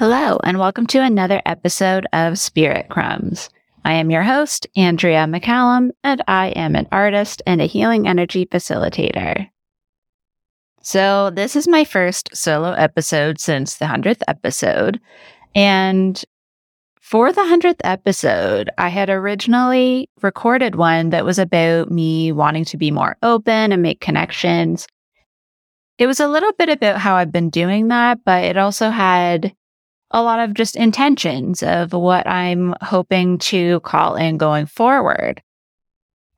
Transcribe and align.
Hello, 0.00 0.38
and 0.44 0.58
welcome 0.58 0.86
to 0.86 1.02
another 1.02 1.42
episode 1.44 2.06
of 2.14 2.38
Spirit 2.38 2.88
Crumbs. 2.88 3.50
I 3.84 3.92
am 3.92 4.10
your 4.10 4.22
host, 4.22 4.66
Andrea 4.74 5.26
McCallum, 5.26 5.90
and 6.02 6.24
I 6.26 6.52
am 6.56 6.74
an 6.74 6.88
artist 6.90 7.42
and 7.46 7.60
a 7.60 7.66
healing 7.66 8.08
energy 8.08 8.46
facilitator. 8.46 9.50
So, 10.80 11.28
this 11.28 11.54
is 11.54 11.68
my 11.68 11.84
first 11.84 12.34
solo 12.34 12.72
episode 12.72 13.38
since 13.38 13.76
the 13.76 13.84
100th 13.84 14.22
episode. 14.26 14.98
And 15.54 16.24
for 17.02 17.30
the 17.30 17.42
100th 17.42 17.82
episode, 17.84 18.70
I 18.78 18.88
had 18.88 19.10
originally 19.10 20.08
recorded 20.22 20.76
one 20.76 21.10
that 21.10 21.26
was 21.26 21.38
about 21.38 21.90
me 21.90 22.32
wanting 22.32 22.64
to 22.64 22.78
be 22.78 22.90
more 22.90 23.18
open 23.22 23.70
and 23.70 23.82
make 23.82 24.00
connections. 24.00 24.86
It 25.98 26.06
was 26.06 26.20
a 26.20 26.28
little 26.28 26.52
bit 26.52 26.70
about 26.70 26.96
how 26.96 27.16
I've 27.16 27.32
been 27.32 27.50
doing 27.50 27.88
that, 27.88 28.20
but 28.24 28.44
it 28.44 28.56
also 28.56 28.88
had 28.88 29.54
a 30.10 30.22
lot 30.22 30.40
of 30.40 30.54
just 30.54 30.76
intentions 30.76 31.62
of 31.62 31.92
what 31.92 32.26
I'm 32.26 32.74
hoping 32.82 33.38
to 33.38 33.80
call 33.80 34.16
in 34.16 34.38
going 34.38 34.66
forward. 34.66 35.42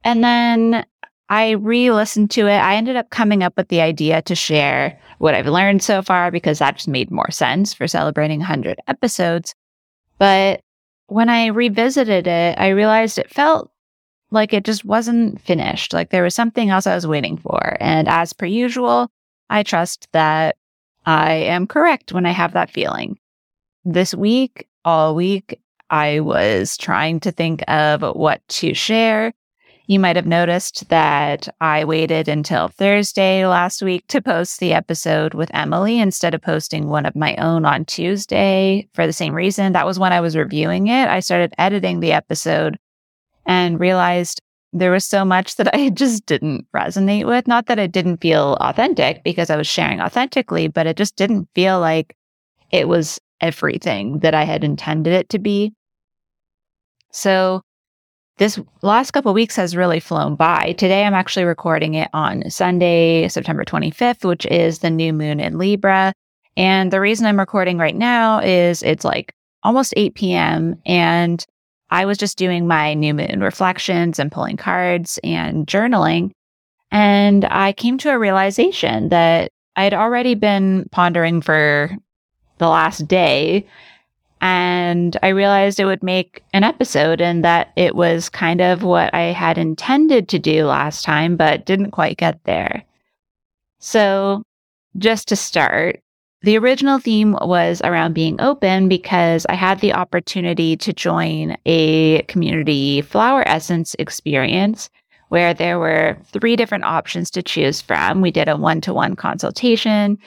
And 0.05 0.23
then 0.23 0.85
I 1.29 1.53
re 1.53 1.91
listened 1.91 2.31
to 2.33 2.47
it. 2.47 2.59
I 2.59 2.75
ended 2.75 2.97
up 2.97 3.11
coming 3.11 3.43
up 3.43 3.57
with 3.57 3.69
the 3.69 3.81
idea 3.81 4.21
to 4.23 4.35
share 4.35 4.99
what 5.19 5.35
I've 5.35 5.47
learned 5.47 5.83
so 5.83 6.03
far 6.03 6.31
because 6.31 6.59
that 6.59 6.77
just 6.77 6.89
made 6.89 7.11
more 7.11 7.31
sense 7.31 7.73
for 7.73 7.89
celebrating 7.89 8.41
100 8.41 8.79
episodes. 8.89 9.55
But 10.19 10.61
when 11.07 11.29
I 11.29 11.47
revisited 11.47 12.27
it, 12.27 12.59
I 12.59 12.69
realized 12.69 13.19
it 13.19 13.31
felt 13.31 13.71
like 14.31 14.53
it 14.53 14.65
just 14.65 14.85
wasn't 14.85 15.41
finished. 15.41 15.93
Like 15.93 16.11
there 16.11 16.23
was 16.23 16.35
something 16.35 16.71
else 16.71 16.87
I 16.87 16.95
was 16.95 17.07
waiting 17.07 17.37
for. 17.37 17.77
And 17.81 18.09
as 18.09 18.33
per 18.33 18.47
usual, 18.47 19.11
I 19.49 19.63
trust 19.63 20.09
that 20.13 20.57
I 21.07 21.33
am 21.33 21.67
correct 21.67 22.13
when 22.13 22.27
I 22.27 22.31
have 22.31 22.53
that 22.53 22.71
feeling. 22.71 23.19
This 23.85 24.15
week, 24.15 24.69
all 24.85 25.17
week, 25.17 25.59
I 25.91 26.21
was 26.21 26.77
trying 26.77 27.19
to 27.21 27.33
think 27.33 27.65
of 27.67 28.03
what 28.15 28.47
to 28.49 28.75
share. 28.75 29.33
You 29.89 29.99
might 29.99 30.15
have 30.15 30.27
noticed 30.27 30.89
that 30.89 31.49
I 31.61 31.85
waited 31.85 32.29
until 32.29 32.69
Thursday 32.69 33.45
last 33.45 33.83
week 33.83 34.07
to 34.07 34.23
post 34.23 34.61
the 34.61 34.73
episode 34.73 35.35
with 35.35 35.51
Emily 35.53 35.99
instead 35.99 36.33
of 36.33 36.43
posting 36.43 36.87
one 36.87 37.07
of 37.07 37.17
my 37.17 37.35
own 37.37 37.65
on 37.65 37.85
Tuesday 37.85 38.89
for 38.95 39.05
the 39.05 39.13
same 39.13 39.35
reason. 39.35 39.73
That 39.73 39.87
was 39.87 39.99
when 39.99 40.13
I 40.13 40.21
was 40.21 40.37
reviewing 40.37 40.87
it. 40.87 41.09
I 41.09 41.19
started 41.19 41.53
editing 41.59 41.99
the 41.99 42.13
episode 42.13 42.79
and 43.47 43.81
realized 43.81 44.41
there 44.73 44.93
was 44.93 45.05
so 45.05 45.25
much 45.25 45.57
that 45.57 45.75
I 45.75 45.91
just 45.91 46.25
didn't 46.27 46.69
resonate 46.73 47.27
with. 47.27 47.49
Not 47.49 47.67
that 47.67 47.81
it 47.81 47.91
didn't 47.91 48.19
feel 48.19 48.57
authentic 48.61 49.25
because 49.25 49.51
I 49.51 49.57
was 49.57 49.67
sharing 49.67 50.01
authentically, 50.01 50.69
but 50.69 50.87
it 50.87 50.97
just 50.97 51.17
didn't 51.17 51.49
feel 51.57 51.81
like 51.81 52.17
it 52.71 52.87
was 52.87 53.21
everything 53.43 54.21
that 54.21 54.35
I 54.35 54.45
had 54.45 54.65
intended 54.65 55.13
it 55.13 55.29
to 55.31 55.39
be. 55.39 55.75
So 57.11 57.61
this 58.39 58.59
last 58.81 59.11
couple 59.11 59.35
weeks 59.35 59.57
has 59.57 59.77
really 59.77 60.01
flown 60.01 60.37
by. 60.37 60.73
Today 60.79 61.05
I'm 61.05 61.15
actually 61.15 61.45
recording 61.45 61.95
it 61.95 62.09
on 62.15 62.49
Sunday, 62.49 63.29
September 63.29 63.65
25th, 63.65 64.25
which 64.25 64.47
is 64.47 64.79
the 64.79 64.91
new 64.91 65.13
moon 65.13 65.39
in 65.39 65.59
Libra. 65.59 66.15
And 66.57 66.91
the 66.91 67.01
reason 67.01 67.27
I'm 67.27 67.39
recording 67.39 67.79
right 67.79 67.95
now 67.95 68.41
is 68.41 68.83
it's 68.83 69.05
like 69.05 69.35
almost 69.63 69.95
8 69.97 70.15
p.m. 70.15 70.81
and 70.87 71.45
I 71.91 72.07
was 72.07 72.17
just 72.17 72.39
doing 72.39 72.67
my 72.67 72.95
new 72.95 73.13
moon 73.13 73.41
reflections 73.41 74.19
and 74.19 74.33
pulling 74.33 74.57
cards 74.57 75.19
and 75.23 75.67
journaling. 75.67 76.31
And 76.91 77.45
I 77.45 77.73
came 77.73 77.99
to 77.99 78.11
a 78.11 78.19
realization 78.19 79.11
that 79.11 79.51
I 79.77 79.85
had 79.85 79.95
already 79.95 80.35
been 80.35 80.89
pondering 80.91 81.43
for 81.43 81.95
the 82.63 82.69
last 82.69 83.07
day. 83.07 83.67
And 84.41 85.17
I 85.23 85.29
realized 85.29 85.79
it 85.79 85.85
would 85.85 86.03
make 86.03 86.43
an 86.53 86.65
episode 86.65 87.21
and 87.21 87.45
that 87.45 87.73
it 87.77 87.95
was 87.95 88.29
kind 88.29 88.61
of 88.61 88.83
what 88.83 89.15
I 89.15 89.33
had 89.33 89.59
intended 89.59 90.29
to 90.31 90.39
do 90.39 90.65
last 90.67 91.05
time, 91.05 91.37
but 91.37 91.67
didn't 91.67 91.93
quite 91.93 92.17
get 92.17 92.43
there. 92.45 92.83
So, 93.79 94.43
just 94.99 95.29
to 95.29 95.37
start, 95.37 96.01
the 96.43 96.59
original 96.59 96.99
theme 96.99 97.37
was 97.41 97.81
around 97.83 98.15
being 98.15 98.41
open 98.41 98.89
because 98.89 99.47
I 99.49 99.55
had 99.55 99.81
the 99.81 99.93
opportunity 99.93 100.77
to 100.77 100.93
join 100.93 101.57
a 101.67 102.23
community 102.23 103.01
flower 103.01 103.47
essence 103.47 103.95
experience 104.01 104.91
where 105.29 105.55
there 105.55 105.79
were 105.79 106.17
three 106.27 106.57
different 106.57 106.85
options 106.85 107.31
to 107.31 107.43
choose 107.43 107.81
from. 107.81 108.21
We 108.21 108.33
did 108.33 108.49
a 108.49 108.57
one 108.57 108.81
to 108.83 108.93
one 108.93 109.15
consultation, 109.15 110.19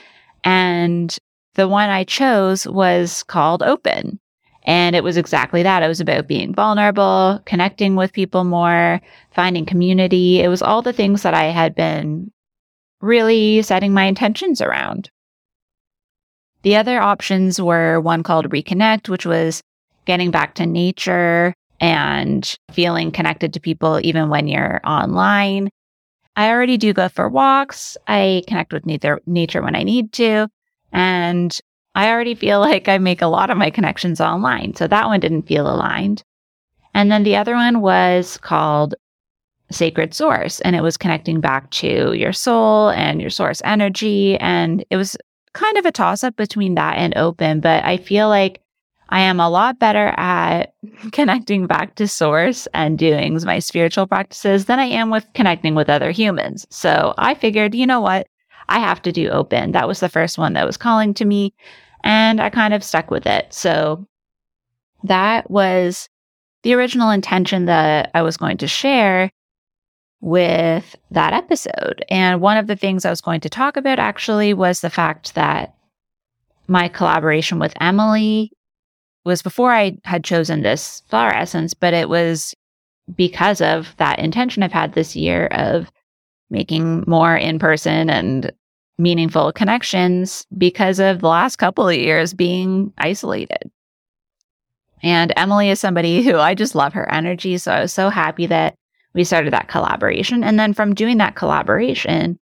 and 0.46 1.18
the 1.56 1.68
one 1.68 1.90
I 1.90 2.04
chose 2.04 2.68
was 2.68 3.24
called 3.24 3.64
Open. 3.64 4.20
And 4.68 4.96
it 4.96 5.04
was 5.04 5.18
exactly 5.18 5.62
that. 5.64 5.84
It 5.84 5.88
was 5.88 6.02
about 6.02 6.28
being 6.28 6.54
vulnerable, 6.54 7.40
connecting 7.46 7.96
with 7.96 8.14
people 8.14 8.44
more, 8.44 9.00
finding 9.32 9.66
community. 9.66 10.42
It 10.42 10.48
was 10.48 10.62
all 10.62 10.82
the 10.82 10.94
things 10.94 11.22
that 11.22 11.36
I 11.36 11.46
had 11.46 11.76
been 11.76 12.32
really 13.02 13.62
setting 13.62 13.94
my 13.94 14.06
intentions 14.06 14.62
around. 14.62 15.12
The 16.64 16.76
other 16.78 17.00
options 17.00 17.62
were 17.62 18.02
one 18.02 18.24
called 18.24 18.50
Reconnect, 18.50 19.08
which 19.08 19.26
was 19.26 19.62
getting 20.06 20.32
back 20.32 20.56
to 20.56 20.66
nature 20.66 21.54
and 21.80 22.56
feeling 22.72 23.12
connected 23.12 23.54
to 23.54 23.60
people 23.60 24.00
even 24.02 24.30
when 24.30 24.48
you're 24.48 24.82
online. 24.84 25.70
I 26.36 26.50
already 26.50 26.78
do 26.78 26.92
go 26.92 27.08
for 27.08 27.30
walks. 27.30 27.98
I 28.08 28.44
connect 28.48 28.74
with 28.74 28.86
nature, 28.86 29.62
when 29.62 29.76
I 29.76 29.84
need 29.84 30.12
to. 30.14 30.48
And 30.96 31.60
I 31.94 32.10
already 32.10 32.36
feel 32.36 32.62
like 32.62 32.88
I 32.88 32.98
make 32.98 33.22
a 33.22 33.28
lot 33.28 33.50
of 33.50 33.58
my 33.58 33.70
connections 33.70 34.22
online. 34.22 34.76
So 34.76 34.88
that 34.88 35.08
one 35.08 35.20
didn't 35.20 35.48
feel 35.48 35.68
aligned. 35.68 36.24
And 36.94 37.12
then 37.12 37.24
the 37.24 37.36
other 37.36 37.54
one 37.54 37.82
was 37.82 38.38
called 38.38 38.96
Sacred 39.70 40.14
Source, 40.14 40.62
and 40.62 40.76
it 40.76 40.82
was 40.82 40.96
connecting 40.96 41.42
back 41.42 41.70
to 41.72 42.14
your 42.14 42.32
soul 42.32 42.90
and 42.92 43.20
your 43.20 43.30
source 43.30 43.62
energy. 43.66 44.38
And 44.38 44.86
it 44.90 44.96
was 44.96 45.18
kind 45.54 45.78
of 45.78 45.86
a 45.86 45.92
toss 45.92 46.24
up 46.24 46.38
between 46.38 46.76
that 46.76 46.98
and 46.98 47.16
open, 47.18 47.60
but 47.60 47.84
I 47.84 47.98
feel 47.98 48.30
like 48.30 48.62
I 49.10 49.20
am 49.20 49.42
a 49.42 49.50
lot 49.50 49.78
better 49.78 50.14
at 50.18 50.74
connecting 51.12 51.68
back 51.68 51.96
to 51.96 52.08
source 52.08 52.68
and 52.74 52.98
doing 52.98 53.38
my 53.44 53.60
spiritual 53.60 54.08
practices 54.08 54.66
than 54.66 54.80
I 54.80 54.86
am 54.86 55.10
with 55.10 55.26
connecting 55.34 55.76
with 55.76 55.90
other 55.90 56.12
humans. 56.12 56.66
So 56.70 57.14
I 57.18 57.34
figured, 57.34 57.76
you 57.76 57.86
know 57.86 58.00
what? 58.00 58.28
I 58.70 58.80
have 58.80 59.02
to 59.04 59.12
do 59.12 59.30
open. 59.30 59.72
That 59.72 59.88
was 59.88 60.00
the 60.00 60.10
first 60.10 60.38
one 60.38 60.54
that 60.54 60.66
was 60.66 60.78
calling 60.78 61.14
to 61.16 61.26
me. 61.26 61.54
And 62.04 62.40
I 62.42 62.50
kind 62.50 62.74
of 62.74 62.84
stuck 62.84 63.12
with 63.12 63.26
it. 63.26 63.54
So 63.54 64.06
that 65.04 65.50
was 65.50 66.10
the 66.64 66.74
original 66.74 67.10
intention 67.12 67.66
that 67.66 68.12
I 68.14 68.22
was 68.22 68.38
going 68.38 68.58
to 68.58 68.68
share 68.68 69.32
with 70.22 70.96
that 71.12 71.34
episode. 71.34 72.04
And 72.10 72.42
one 72.42 72.58
of 72.58 72.68
the 72.68 72.76
things 72.76 73.06
I 73.06 73.10
was 73.10 73.22
going 73.22 73.42
to 73.42 73.50
talk 73.50 73.78
about 73.78 74.00
actually 74.00 74.54
was 74.54 74.82
the 74.82 74.90
fact 74.90 75.36
that 75.36 75.76
my 76.68 76.88
collaboration 76.88 77.60
with 77.60 77.74
Emily 77.80 78.52
was 79.24 79.42
before 79.42 79.72
I 79.72 79.98
had 80.04 80.24
chosen 80.24 80.62
this 80.62 81.04
flower 81.08 81.34
essence, 81.34 81.74
but 81.74 81.94
it 81.94 82.10
was 82.10 82.56
because 83.16 83.62
of 83.62 83.96
that 83.98 84.20
intention 84.20 84.64
I've 84.64 84.72
had 84.72 84.94
this 84.94 85.16
year 85.16 85.48
of 85.48 85.92
making 86.50 87.04
more 87.08 87.36
in 87.36 87.60
person 87.60 88.10
and 88.10 88.52
meaningful 88.98 89.52
connections 89.52 90.46
because 90.58 91.00
of 91.00 91.20
the 91.20 91.28
last 91.28 91.58
couple 91.58 91.88
of 91.88 91.96
years 91.96 92.34
being 92.34 92.94
isolated. 92.98 93.70
And 95.04 95.34
Emily 95.36 95.70
is 95.70 95.80
somebody 95.80 96.24
who 96.24 96.38
I 96.38 96.56
just 96.56 96.76
love 96.76 96.94
her 96.94 97.12
energy. 97.12 97.58
So 97.58 97.72
I 97.72 97.82
was 97.82 97.94
so 97.94 98.10
happy 98.10 98.46
that 98.48 98.76
we 99.14 99.24
started 99.24 99.54
that 99.54 99.68
collaboration. 99.68 100.44
And 100.44 100.60
then 100.60 100.74
from 100.74 100.96
doing 100.96 101.18
that 101.18 101.36
collaboration, 101.36 102.38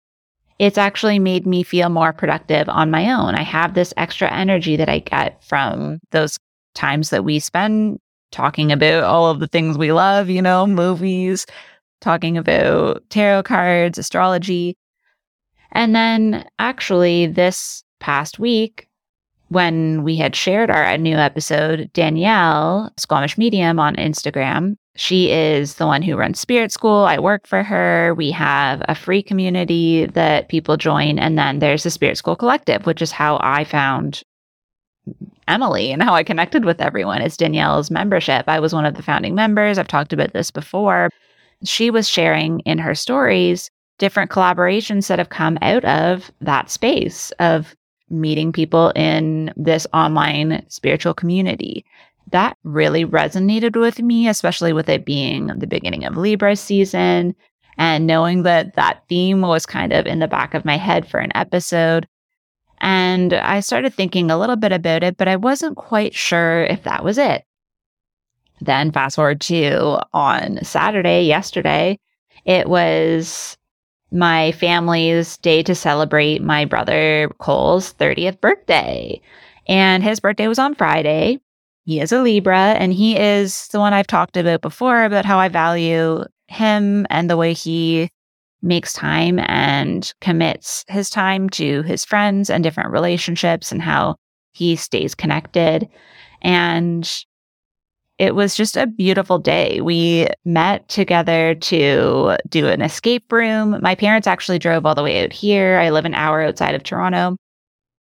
it's 0.59 0.79
actually 0.79 1.19
made 1.19 1.47
me 1.47 1.63
feel 1.63 1.89
more 1.89 2.13
productive 2.13 2.69
on 2.69 2.91
my 2.91 3.11
own. 3.13 3.35
I 3.35 3.43
have 3.43 3.75
this 3.75 3.93
extra 3.97 4.31
energy 4.31 4.77
that 4.77 4.89
I 4.89 5.01
get 5.01 5.43
from 5.43 5.99
those 6.11 6.39
times 6.75 7.11
that 7.11 7.25
we 7.25 7.41
spend 7.41 7.99
talking 8.31 8.73
about 8.73 9.05
all 9.05 9.31
of 9.31 9.41
the 9.41 9.47
things 9.47 9.77
we 9.77 9.93
love, 9.93 10.29
you 10.29 10.41
know, 10.41 10.67
movies, 10.67 11.47
talking 12.03 12.37
about 12.37 13.03
tarot 13.09 13.45
cards, 13.45 13.97
astrology. 13.97 14.77
And 15.73 15.95
then 15.95 16.45
actually, 16.59 17.27
this 17.27 17.83
past 18.01 18.39
week, 18.39 18.89
when 19.49 20.03
we 20.03 20.17
had 20.17 20.37
shared 20.37 20.71
our 20.71 20.99
new 20.99 21.17
episode, 21.17 21.91
Danielle, 21.95 22.93
Squamish 22.99 23.39
Medium 23.39 23.79
on 23.79 23.97
Instagram, 23.97 24.77
she 24.97 25.31
is 25.31 25.77
the 25.77 25.87
one 25.87 26.03
who 26.03 26.17
runs 26.17 26.39
Spirit 26.39 26.73
School. 26.73 27.05
I 27.05 27.19
work 27.19 27.47
for 27.47 27.63
her. 27.63 28.15
We 28.15 28.31
have 28.33 28.83
a 28.89 28.95
free 28.95 29.23
community 29.23 30.07
that 30.07 30.51
people 30.51 30.77
join. 30.77 31.19
And 31.19 31.39
then 31.39 31.61
there's 31.61 31.85
the 31.85 31.91
Spirit 31.91 32.19
School 32.19 32.37
Collective, 32.37 32.85
which 32.85 33.01
is 33.01 33.11
how 33.11 33.39
I 33.43 33.65
found 33.65 34.23
Emily 35.49 35.93
and 35.93 36.03
how 36.03 36.15
I 36.15 36.23
connected 36.23 36.65
with 36.65 36.81
everyone. 36.81 37.23
It's 37.23 37.37
Danielle's 37.37 37.91
membership. 37.91 38.45
I 38.49 38.61
was 38.61 38.75
one 38.75 38.85
of 38.85 38.95
the 38.95 39.03
founding 39.03 39.35
members. 39.35 39.79
I've 39.79 39.89
talked 39.89 40.13
about 40.13 40.33
this 40.33 40.51
before. 40.51 41.09
She 41.65 41.91
was 41.91 42.09
sharing 42.09 42.61
in 42.61 42.79
her 42.79 42.95
stories 42.95 43.71
different 43.99 44.31
collaborations 44.31 45.07
that 45.07 45.19
have 45.19 45.29
come 45.29 45.59
out 45.63 45.85
of 45.85 46.31
that 46.41 46.71
space 46.71 47.31
of 47.39 47.77
meeting 48.11 48.53
people 48.53 48.91
in 48.97 49.53
this 49.57 49.87
online 49.95 50.65
spiritual 50.69 51.15
community. 51.15 51.85
That 52.31 52.57
really 52.65 53.05
resonated 53.05 53.79
with 53.79 54.01
me, 54.01 54.29
especially 54.29 54.73
with 54.73 54.89
it 54.89 55.05
being 55.05 55.47
the 55.47 55.67
beginning 55.67 56.05
of 56.05 56.17
Libra 56.17 56.57
season 56.57 57.35
and 57.79 58.07
knowing 58.07 58.43
that 58.43 58.75
that 58.75 59.03
theme 59.09 59.41
was 59.43 59.67
kind 59.67 59.93
of 59.93 60.07
in 60.07 60.19
the 60.19 60.29
back 60.29 60.55
of 60.55 60.65
my 60.65 60.77
head 60.77 61.09
for 61.09 61.21
an 61.21 61.33
episode. 61.35 62.07
And 62.81 63.33
I 63.33 63.61
started 63.61 63.95
thinking 63.95 64.31
a 64.31 64.39
little 64.39 64.57
bit 64.57 64.73
about 64.73 65.03
it, 65.03 65.17
but 65.17 65.29
I 65.29 65.37
wasn't 65.37 65.77
quite 65.77 66.15
sure 66.15 66.65
if 66.65 66.83
that 66.83 67.05
was 67.05 67.19
it. 67.19 67.45
Then, 68.65 68.93
fast 68.93 69.17
forward 69.17 69.41
to 69.43 69.99
on 70.13 70.63
Saturday, 70.63 71.25
yesterday, 71.25 71.99
it 72.45 72.69
was 72.69 73.59
my 74.13 74.53
family's 74.53 75.37
day 75.39 75.63
to 75.65 75.75
celebrate 75.75 76.43
my 76.43 76.65
brother 76.65 77.31
Cole's 77.39 77.93
30th 77.95 78.41
birthday. 78.41 79.21
And 79.67 80.03
his 80.03 80.21
birthday 80.21 80.47
was 80.47 80.59
on 80.59 80.75
Friday. 80.75 81.41
He 81.85 82.01
is 82.01 82.13
a 82.13 82.23
Libra, 82.23 82.75
and 82.79 82.93
he 82.93 83.19
is 83.19 83.67
the 83.69 83.81
one 83.81 83.93
I've 83.93 84.07
talked 84.07 84.37
about 84.37 84.61
before 84.61 85.05
about 85.05 85.25
how 85.25 85.39
I 85.39 85.49
value 85.49 86.25
him 86.47 87.07
and 87.11 87.29
the 87.29 87.37
way 87.37 87.55
he 87.55 88.11
makes 88.63 88.93
time 88.93 89.41
and 89.41 90.13
commits 90.21 90.85
his 90.87 91.11
time 91.11 91.51
to 91.51 91.83
his 91.83 92.05
friends 92.05 92.49
and 92.49 92.63
different 92.63 92.93
relationships 92.93 93.73
and 93.73 93.83
how 93.83 94.15
he 94.53 94.77
stays 94.77 95.17
connected. 95.17 95.89
And 96.43 97.11
it 98.19 98.35
was 98.35 98.55
just 98.55 98.77
a 98.77 98.87
beautiful 98.87 99.39
day. 99.39 99.81
We 99.81 100.29
met 100.45 100.89
together 100.89 101.55
to 101.55 102.37
do 102.49 102.69
an 102.69 102.83
escape 102.83 103.33
room. 103.33 103.79
My 103.81 103.95
parents 103.95 104.27
actually 104.27 104.59
drove 104.59 104.87
all 104.87 104.95
the 104.95 105.03
way 105.03 105.25
out 105.25 105.33
here. 105.33 105.79
I 105.79 105.91
live 105.91 106.05
an 106.05 106.15
hour 106.15 106.43
outside 106.43 106.75
of 106.75 106.83
Toronto. 106.83 107.37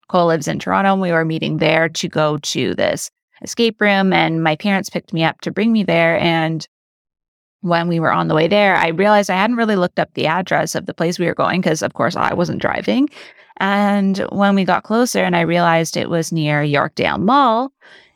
Cole 0.09 0.27
lives 0.27 0.47
in 0.47 0.59
Toronto. 0.59 0.93
And 0.93 1.01
we 1.01 1.11
were 1.11 1.25
meeting 1.25 1.57
there 1.57 1.89
to 1.89 2.07
go 2.07 2.37
to 2.37 2.75
this 2.75 3.09
escape 3.41 3.81
room. 3.81 4.13
And 4.13 4.43
my 4.43 4.55
parents 4.55 4.89
picked 4.89 5.13
me 5.13 5.23
up 5.23 5.41
to 5.41 5.51
bring 5.51 5.71
me 5.71 5.83
there. 5.83 6.19
And 6.19 6.67
when 7.61 7.87
we 7.87 7.99
were 7.99 8.11
on 8.11 8.27
the 8.27 8.35
way 8.35 8.47
there, 8.47 8.75
I 8.75 8.89
realized 8.89 9.29
I 9.29 9.37
hadn't 9.37 9.55
really 9.55 9.75
looked 9.75 9.97
up 9.97 10.13
the 10.13 10.27
address 10.27 10.75
of 10.75 10.85
the 10.85 10.93
place 10.93 11.17
we 11.17 11.25
were 11.25 11.33
going 11.33 11.61
because, 11.61 11.81
of 11.81 11.93
course, 11.93 12.15
I 12.15 12.33
wasn't 12.33 12.61
driving. 12.61 13.09
And 13.57 14.19
when 14.29 14.53
we 14.53 14.65
got 14.65 14.83
closer 14.83 15.23
and 15.23 15.35
I 15.35 15.41
realized 15.41 15.97
it 15.97 16.09
was 16.09 16.31
near 16.31 16.61
Yorkdale 16.61 17.19
Mall, 17.19 17.71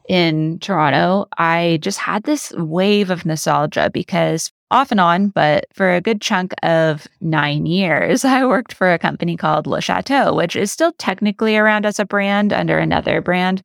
in 0.09 0.57
Toronto, 0.57 1.27
I 1.37 1.77
just 1.81 1.99
had 1.99 2.23
this 2.23 2.51
wave 2.57 3.11
of 3.11 3.25
nostalgia 3.25 3.91
because 3.93 4.51
off 4.71 4.91
and 4.91 4.99
on, 4.99 5.29
but 5.29 5.65
for 5.73 5.93
a 5.93 6.01
good 6.01 6.19
chunk 6.19 6.53
of 6.63 7.07
nine 7.21 7.67
years, 7.67 8.25
I 8.25 8.45
worked 8.45 8.73
for 8.73 8.91
a 8.91 8.99
company 8.99 9.37
called 9.37 9.67
Le 9.67 9.81
Chateau, 9.81 10.33
which 10.33 10.55
is 10.55 10.71
still 10.71 10.91
technically 10.93 11.55
around 11.55 11.85
as 11.85 11.99
a 11.99 12.05
brand 12.05 12.51
under 12.51 12.77
another 12.77 13.21
brand. 13.21 13.61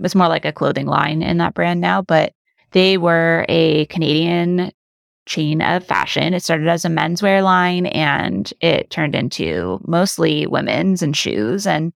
It's 0.00 0.14
more 0.14 0.28
like 0.28 0.44
a 0.44 0.52
clothing 0.52 0.86
line 0.86 1.22
in 1.22 1.38
that 1.38 1.54
brand 1.54 1.80
now, 1.80 2.02
but 2.02 2.32
they 2.72 2.98
were 2.98 3.46
a 3.48 3.86
Canadian 3.86 4.72
chain 5.24 5.62
of 5.62 5.84
fashion. 5.84 6.34
It 6.34 6.42
started 6.42 6.68
as 6.68 6.84
a 6.84 6.88
menswear 6.88 7.42
line 7.42 7.86
and 7.86 8.52
it 8.60 8.90
turned 8.90 9.14
into 9.14 9.80
mostly 9.86 10.46
women's 10.46 11.02
and 11.02 11.16
shoes. 11.16 11.66
And 11.66 11.92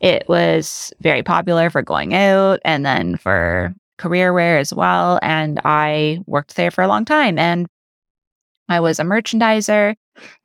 it 0.00 0.28
was 0.28 0.92
very 1.00 1.22
popular 1.22 1.70
for 1.70 1.82
going 1.82 2.14
out 2.14 2.60
and 2.64 2.84
then 2.84 3.16
for 3.16 3.74
career 3.98 4.32
wear 4.32 4.58
as 4.58 4.72
well. 4.72 5.18
And 5.22 5.60
I 5.64 6.20
worked 6.26 6.56
there 6.56 6.70
for 6.70 6.82
a 6.82 6.88
long 6.88 7.04
time 7.04 7.38
and 7.38 7.66
I 8.70 8.80
was 8.80 8.98
a 8.98 9.02
merchandiser. 9.02 9.94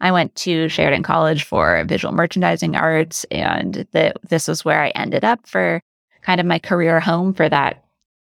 I 0.01 0.11
went 0.11 0.35
to 0.35 0.67
Sheridan 0.67 1.03
College 1.03 1.43
for 1.43 1.83
visual 1.85 2.13
merchandising 2.13 2.75
arts, 2.75 3.23
and 3.25 3.85
the, 3.91 4.13
this 4.27 4.47
was 4.47 4.65
where 4.65 4.81
I 4.81 4.89
ended 4.89 5.23
up 5.23 5.45
for 5.47 5.81
kind 6.21 6.39
of 6.39 6.47
my 6.47 6.57
career 6.57 6.99
home 6.99 7.33
for 7.33 7.47
that 7.49 7.83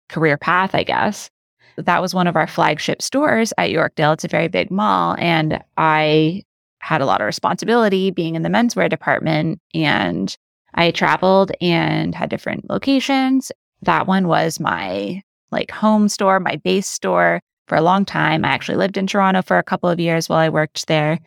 career 0.09 0.39
path, 0.39 0.75
I 0.75 0.83
guess. 0.83 1.31
That 1.77 2.01
was 2.01 2.15
one 2.15 2.27
of 2.27 2.37
our 2.37 2.47
flagship 2.47 3.03
stores 3.03 3.53
at 3.59 3.71
Yorkdale. 3.71 4.15
It's 4.15 4.25
a 4.25 4.29
very 4.29 4.49
big 4.49 4.71
mall, 4.71 5.17
and 5.19 5.63
I 5.77 6.43
had 6.79 7.01
a 7.01 7.07
lot 7.07 7.21
of 7.21 7.27
responsibility 7.27 8.11
being 8.11 8.35
in 8.35 8.43
the 8.43 8.49
menswear 8.49 8.89
department 8.89 9.61
and 9.75 10.37
I 10.75 10.91
traveled 10.91 11.53
and 11.61 12.15
had 12.15 12.31
different 12.31 12.69
locations. 12.71 13.53
That 13.83 14.07
one 14.07 14.29
was 14.29 14.61
my 14.61 15.23
like 15.51 15.71
home 15.71 16.09
store, 16.09 16.41
my 16.41 16.57
base 16.57 16.89
store 16.89 17.41
for 17.69 17.77
a 17.77 17.83
long 17.83 18.05
time. 18.05 18.45
I 18.45 18.49
actually 18.49 18.79
lived 18.79 18.97
in 18.97 19.07
Toronto 19.07 19.43
for 19.43 19.59
a 19.59 19.63
couple 19.63 19.89
of 19.89 20.01
years 20.01 20.29
while 20.29 20.39
I 20.39 20.49
worked 20.49 20.87
there. 20.87 21.19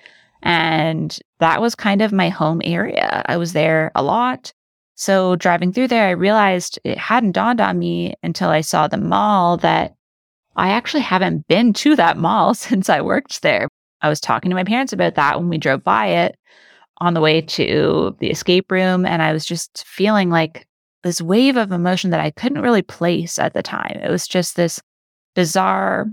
And 0.41 1.17
that 1.39 1.61
was 1.61 1.75
kind 1.75 2.01
of 2.01 2.11
my 2.11 2.29
home 2.29 2.61
area. 2.63 3.23
I 3.25 3.37
was 3.37 3.53
there 3.53 3.91
a 3.95 4.03
lot. 4.03 4.51
So 4.95 5.35
driving 5.35 5.73
through 5.73 5.89
there, 5.89 6.07
I 6.07 6.11
realized 6.11 6.79
it 6.83 6.97
hadn't 6.97 7.33
dawned 7.33 7.61
on 7.61 7.77
me 7.77 8.15
until 8.23 8.49
I 8.49 8.61
saw 8.61 8.87
the 8.87 8.97
mall 8.97 9.57
that 9.57 9.95
I 10.55 10.69
actually 10.69 11.01
haven't 11.01 11.47
been 11.47 11.73
to 11.73 11.95
that 11.97 12.17
mall 12.17 12.53
since 12.55 12.89
I 12.89 13.01
worked 13.01 13.41
there. 13.41 13.67
I 14.01 14.09
was 14.09 14.19
talking 14.19 14.49
to 14.49 14.55
my 14.55 14.63
parents 14.63 14.93
about 14.93 15.15
that 15.15 15.39
when 15.39 15.49
we 15.49 15.57
drove 15.57 15.83
by 15.83 16.07
it 16.07 16.37
on 16.99 17.13
the 17.13 17.21
way 17.21 17.41
to 17.41 18.15
the 18.19 18.29
escape 18.29 18.71
room. 18.71 19.05
And 19.05 19.21
I 19.21 19.33
was 19.33 19.45
just 19.45 19.85
feeling 19.85 20.29
like 20.29 20.67
this 21.03 21.21
wave 21.21 21.57
of 21.57 21.71
emotion 21.71 22.09
that 22.11 22.19
I 22.19 22.31
couldn't 22.31 22.61
really 22.61 22.81
place 22.81 23.37
at 23.37 23.53
the 23.53 23.63
time. 23.63 23.99
It 24.03 24.09
was 24.09 24.27
just 24.27 24.55
this 24.55 24.81
bizarre, 25.35 26.07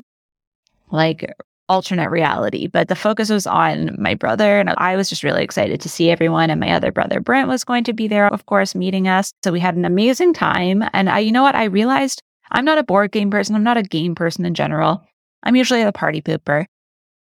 like, 0.90 1.32
alternate 1.68 2.10
reality. 2.10 2.66
But 2.66 2.88
the 2.88 2.96
focus 2.96 3.30
was 3.30 3.46
on 3.46 3.96
my 3.98 4.14
brother. 4.14 4.58
And 4.58 4.70
I 4.76 4.96
was 4.96 5.08
just 5.08 5.22
really 5.22 5.42
excited 5.42 5.80
to 5.80 5.88
see 5.88 6.10
everyone. 6.10 6.50
And 6.50 6.60
my 6.60 6.72
other 6.72 6.92
brother, 6.92 7.20
Brent, 7.20 7.48
was 7.48 7.64
going 7.64 7.84
to 7.84 7.92
be 7.92 8.08
there, 8.08 8.26
of 8.28 8.44
course, 8.46 8.74
meeting 8.74 9.08
us. 9.08 9.32
So 9.42 9.52
we 9.52 9.60
had 9.60 9.76
an 9.76 9.86
amazing 9.86 10.34
time. 10.34 10.84
And 10.92 11.08
I, 11.08 11.20
you 11.20 11.32
know 11.32 11.42
what? 11.42 11.54
I 11.54 11.64
realized 11.64 12.22
I'm 12.50 12.66
not 12.66 12.78
a 12.78 12.82
board 12.82 13.12
game 13.12 13.30
person. 13.30 13.54
I'm 13.54 13.62
not 13.62 13.78
a 13.78 13.82
game 13.82 14.14
person 14.14 14.44
in 14.44 14.52
general. 14.54 15.02
I'm 15.44 15.56
usually 15.56 15.80
a 15.80 15.92
party 15.92 16.20
pooper. 16.20 16.66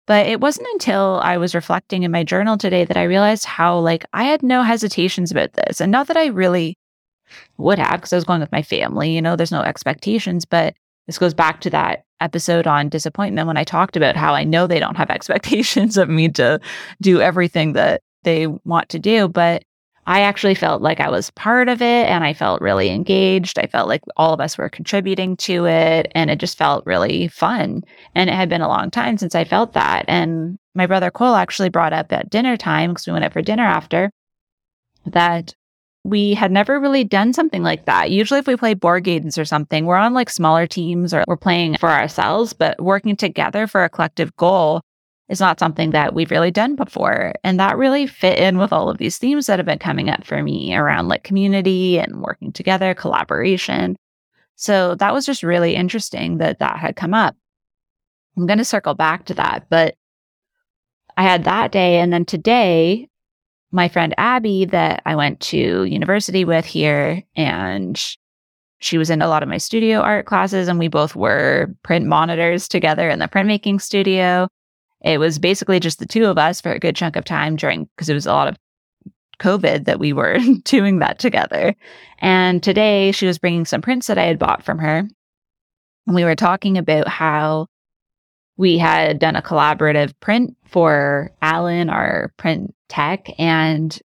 But 0.10 0.26
it 0.26 0.42
wasn't 0.42 0.68
until 0.74 1.20
I 1.24 1.38
was 1.38 1.54
reflecting 1.54 2.02
in 2.02 2.12
my 2.12 2.24
journal 2.24 2.58
today 2.58 2.84
that 2.84 2.98
I 2.98 3.04
realized 3.04 3.46
how, 3.46 3.78
like, 3.78 4.04
I 4.12 4.24
had 4.24 4.42
no 4.42 4.64
hesitations 4.64 5.30
about 5.30 5.54
this. 5.54 5.80
And 5.80 5.92
not 5.92 6.08
that 6.08 6.18
I 6.18 6.26
really 6.26 6.80
would 7.60 7.78
have, 7.78 8.00
because 8.02 8.12
I 8.12 8.16
was 8.16 8.24
going 8.24 8.40
with 8.40 8.52
my 8.52 8.64
family, 8.64 9.12
you 9.12 9.22
know, 9.22 9.36
there's 9.36 9.52
no 9.52 9.62
expectations. 9.62 10.46
But 10.46 10.74
this 11.06 11.20
goes 11.20 11.36
back 11.36 11.62
to 11.62 11.70
that 11.70 12.06
episode 12.22 12.66
on 12.66 12.90
disappointment 12.90 13.46
when 13.46 13.56
I 13.56 13.64
talked 13.64 13.96
about 13.96 14.16
how 14.16 14.34
I 14.34 14.44
know 14.44 14.66
they 14.66 14.80
don't 14.80 14.98
have 14.98 15.12
expectations 15.12 15.96
of 15.96 16.10
me 16.10 16.28
to 16.30 16.60
do 17.00 17.22
everything 17.22 17.74
that 17.74 18.02
they 18.24 18.48
want 18.48 18.90
to 18.90 18.98
do. 18.98 19.28
But 19.28 19.62
I 20.10 20.22
actually 20.22 20.56
felt 20.56 20.82
like 20.82 21.00
I 21.00 21.12
was 21.12 21.30
part 21.30 21.70
of 21.70 21.84
it 21.84 22.10
and 22.10 22.24
I 22.24 22.34
felt 22.34 22.62
really 22.62 22.90
engaged. 22.90 23.60
I 23.60 23.68
felt 23.68 23.88
like 23.88 24.02
all 24.18 24.34
of 24.34 24.42
us 24.42 24.58
were 24.58 24.68
contributing 24.68 25.38
to 25.38 25.68
it 25.68 26.12
and 26.16 26.32
it 26.32 26.40
just 26.40 26.58
felt 26.58 26.84
really 26.88 27.28
fun. 27.28 27.84
And 28.16 28.28
it 28.28 28.34
had 28.34 28.50
been 28.50 28.62
a 28.62 28.68
long 28.68 28.90
time 28.90 29.20
since 29.20 29.36
I 29.36 29.44
felt 29.44 29.74
that. 29.74 30.06
And 30.08 30.58
my 30.74 30.88
brother 30.88 31.12
Cole 31.12 31.36
actually 31.36 31.70
brought 31.70 31.94
up 31.94 32.12
at 32.12 32.32
dinner 32.32 32.58
time 32.58 32.90
because 32.90 33.06
we 33.06 33.14
went 33.14 33.24
out 33.24 33.34
for 33.34 33.44
dinner 33.44 33.66
after 33.66 34.10
that 35.06 35.54
we 36.04 36.34
had 36.34 36.52
never 36.52 36.80
really 36.80 37.04
done 37.04 37.32
something 37.32 37.62
like 37.62 37.86
that. 37.86 38.10
Usually, 38.10 38.40
if 38.40 38.48
we 38.48 38.56
play 38.56 38.74
board 38.74 39.04
games 39.04 39.38
or 39.38 39.46
something, 39.46 39.86
we're 39.86 39.96
on 39.96 40.16
like 40.16 40.32
smaller 40.32 40.66
teams 40.66 41.14
or 41.14 41.24
we're 41.28 41.38
playing 41.38 41.78
for 41.78 41.90
ourselves, 41.90 42.54
but 42.54 42.82
working 42.82 43.16
together 43.16 43.68
for 43.68 43.84
a 43.84 43.90
collective 43.90 44.36
goal 44.38 44.82
is 45.30 45.40
not 45.40 45.60
something 45.60 45.92
that 45.92 46.14
we've 46.14 46.32
really 46.32 46.52
done 46.52 46.76
before. 46.76 47.34
And 47.44 47.60
that 47.60 47.78
really 47.78 48.08
fit 48.08 48.40
in 48.40 48.58
with 48.58 48.74
all 48.74 48.90
of 48.90 48.98
these 48.98 49.18
themes 49.18 49.46
that 49.46 49.60
have 49.60 49.66
been 49.66 49.80
coming 49.80 50.10
up 50.10 50.26
for 50.26 50.42
me 50.42 50.76
around 50.76 51.08
like 51.08 51.24
community 51.24 52.00
and 52.00 52.22
working 52.22 52.52
together, 52.52 52.96
collaboration. 52.96 53.96
So 54.56 54.96
that 54.96 55.14
was 55.14 55.26
just 55.26 55.44
really 55.44 55.76
interesting 55.76 56.40
that 56.40 56.60
that 56.60 56.80
had 56.80 56.96
come 56.96 57.14
up. 57.14 57.36
I'm 58.36 58.48
going 58.48 58.58
to 58.58 58.66
circle 58.66 58.96
back 58.96 59.26
to 59.26 59.34
that, 59.36 59.68
but 59.70 59.96
I 61.16 61.24
had 61.24 61.44
that 61.44 61.72
day. 61.72 62.00
And 62.00 62.12
then 62.12 62.26
today, 62.26 63.08
my 63.72 63.88
friend 63.88 64.16
Abby, 64.18 64.66
that 64.66 65.04
I 65.06 65.16
went 65.16 65.40
to 65.42 65.84
university 65.84 66.44
with 66.44 66.66
here, 66.66 67.24
and 67.36 68.02
she 68.80 68.98
was 68.98 69.10
in 69.10 69.22
a 69.22 69.28
lot 69.28 69.44
of 69.44 69.50
my 69.50 69.58
studio 69.58 70.00
art 70.00 70.26
classes, 70.26 70.68
and 70.68 70.80
we 70.80 70.88
both 70.88 71.16
were 71.16 71.68
print 71.84 72.08
monitors 72.08 72.68
together 72.68 73.10
in 73.10 73.20
the 73.20 73.28
printmaking 73.28 73.82
studio. 73.82 74.48
It 75.02 75.20
was 75.20 75.40
basically 75.40 75.80
just 75.80 76.00
the 76.00 76.06
two 76.06 76.26
of 76.26 76.38
us 76.38 76.62
for 76.62 76.72
a 76.72 76.80
good 76.80 76.96
chunk 76.96 77.16
of 77.16 77.26
time 77.26 77.56
during, 77.56 77.86
because 77.86 78.10
it 78.10 78.14
was 78.14 78.26
a 78.26 78.34
lot 78.34 78.48
of 78.48 78.58
COVID 79.40 79.86
that 79.86 80.00
we 80.00 80.14
were 80.14 80.38
doing 80.64 81.00
that 81.00 81.20
together. 81.20 81.76
And 82.20 82.62
today 82.62 83.12
she 83.12 83.26
was 83.26 83.40
bringing 83.40 83.66
some 83.66 83.82
prints 83.82 84.08
that 84.08 84.18
I 84.18 84.26
had 84.26 84.40
bought 84.40 84.64
from 84.64 84.80
her. 84.80 85.08
And 86.08 86.16
we 86.16 86.24
were 86.24 86.36
talking 86.36 86.78
about 86.78 87.08
how 87.08 87.68
we 88.58 88.78
had 88.78 89.20
done 89.20 89.36
a 89.36 89.42
collaborative 89.42 90.14
print 90.20 90.58
for 90.66 91.32
Alan, 91.42 91.90
our 91.90 92.34
print 92.36 92.76
tech, 92.90 93.30
and 93.40 93.98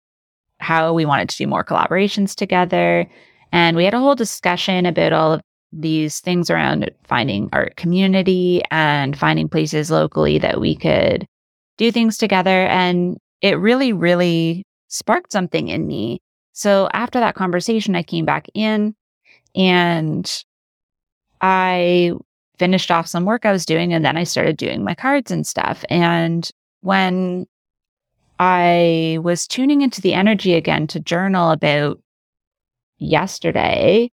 how 0.60 0.94
we 0.94 1.06
wanted 1.06 1.30
to 1.30 1.38
do 1.38 1.48
more 1.48 1.64
collaborations 1.64 2.36
together. 2.36 3.10
And 3.52 3.76
we 3.76 3.86
had 3.86 3.94
a 3.94 4.00
whole 4.00 4.16
discussion 4.16 4.86
about 4.86 5.14
all 5.14 5.34
of 5.34 5.42
these 5.74 6.20
things 6.20 6.50
around 6.50 6.90
finding 7.04 7.50
art 7.52 7.76
community 7.76 8.62
and 8.72 9.18
finding 9.18 9.50
places 9.50 9.90
locally 9.90 10.38
that 10.40 10.62
we 10.62 10.76
could 10.76 11.28
do 11.78 11.92
things 11.92 12.18
together. 12.18 12.68
And 12.68 13.18
it 13.42 13.58
really, 13.58 13.92
really 13.92 14.66
sparked 14.88 15.32
something 15.32 15.70
in 15.70 15.88
me. 15.88 16.22
So 16.54 16.88
after 16.94 17.20
that 17.20 17.36
conversation, 17.36 17.96
I 17.96 18.04
came 18.04 18.26
back 18.26 18.48
in 18.54 18.96
and 19.56 20.32
I 21.42 22.14
finished 22.60 22.92
off 22.92 23.08
some 23.08 23.26
work 23.26 23.46
I 23.46 23.52
was 23.52 23.66
doing 23.66 23.92
and 23.94 24.06
then 24.06 24.16
I 24.16 24.24
started 24.24 24.58
doing 24.58 24.84
my 24.84 24.94
cards 24.94 25.32
and 25.32 25.46
stuff. 25.46 25.84
And 25.90 26.50
when 26.82 27.48
I 28.40 29.18
was 29.22 29.48
tuning 29.48 29.82
into 29.82 30.02
the 30.02 30.14
energy 30.14 30.54
again 30.54 30.88
to 30.88 31.00
journal 31.00 31.52
about 31.52 32.00
yesterday, 32.98 34.12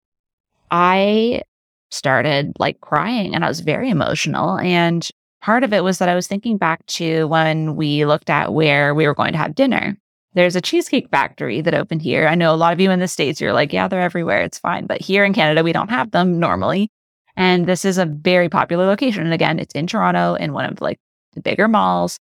I 0.71 1.41
started 1.89 2.53
like 2.59 2.81
crying 2.81 3.35
and 3.35 3.43
I 3.43 3.47
was 3.47 3.61
very 3.61 3.89
emotional. 3.89 4.57
And 4.59 5.07
part 5.41 5.63
of 5.63 5.73
it 5.73 5.83
was 5.83 5.97
that 5.99 6.09
I 6.09 6.15
was 6.15 6.27
thinking 6.27 6.57
back 6.57 6.85
to 6.87 7.27
when 7.27 7.75
we 7.75 8.05
looked 8.05 8.29
at 8.29 8.53
where 8.53 8.93
we 8.93 9.07
were 9.07 9.15
going 9.15 9.31
to 9.31 9.37
have 9.37 9.55
dinner. 9.55 9.97
There's 10.33 10.55
a 10.55 10.61
cheesecake 10.61 11.09
factory 11.09 11.61
that 11.61 11.73
opened 11.73 12.01
here. 12.01 12.27
I 12.27 12.35
know 12.35 12.53
a 12.53 12.57
lot 12.57 12.73
of 12.73 12.79
you 12.79 12.91
in 12.91 12.99
the 12.99 13.07
States, 13.07 13.41
you're 13.41 13.53
like, 13.53 13.73
yeah, 13.73 13.87
they're 13.87 13.99
everywhere. 13.99 14.41
It's 14.41 14.59
fine. 14.59 14.85
But 14.85 15.01
here 15.01 15.25
in 15.25 15.33
Canada, 15.33 15.63
we 15.63 15.73
don't 15.73 15.89
have 15.89 16.11
them 16.11 16.39
normally. 16.39 16.91
And 17.35 17.65
this 17.65 17.83
is 17.83 17.97
a 17.97 18.05
very 18.05 18.49
popular 18.49 18.85
location. 18.85 19.23
And 19.23 19.33
again, 19.33 19.59
it's 19.59 19.73
in 19.73 19.87
Toronto 19.87 20.35
in 20.35 20.53
one 20.53 20.65
of 20.65 20.81
like 20.81 20.99
the 21.33 21.41
bigger 21.41 21.67
malls. 21.67 22.19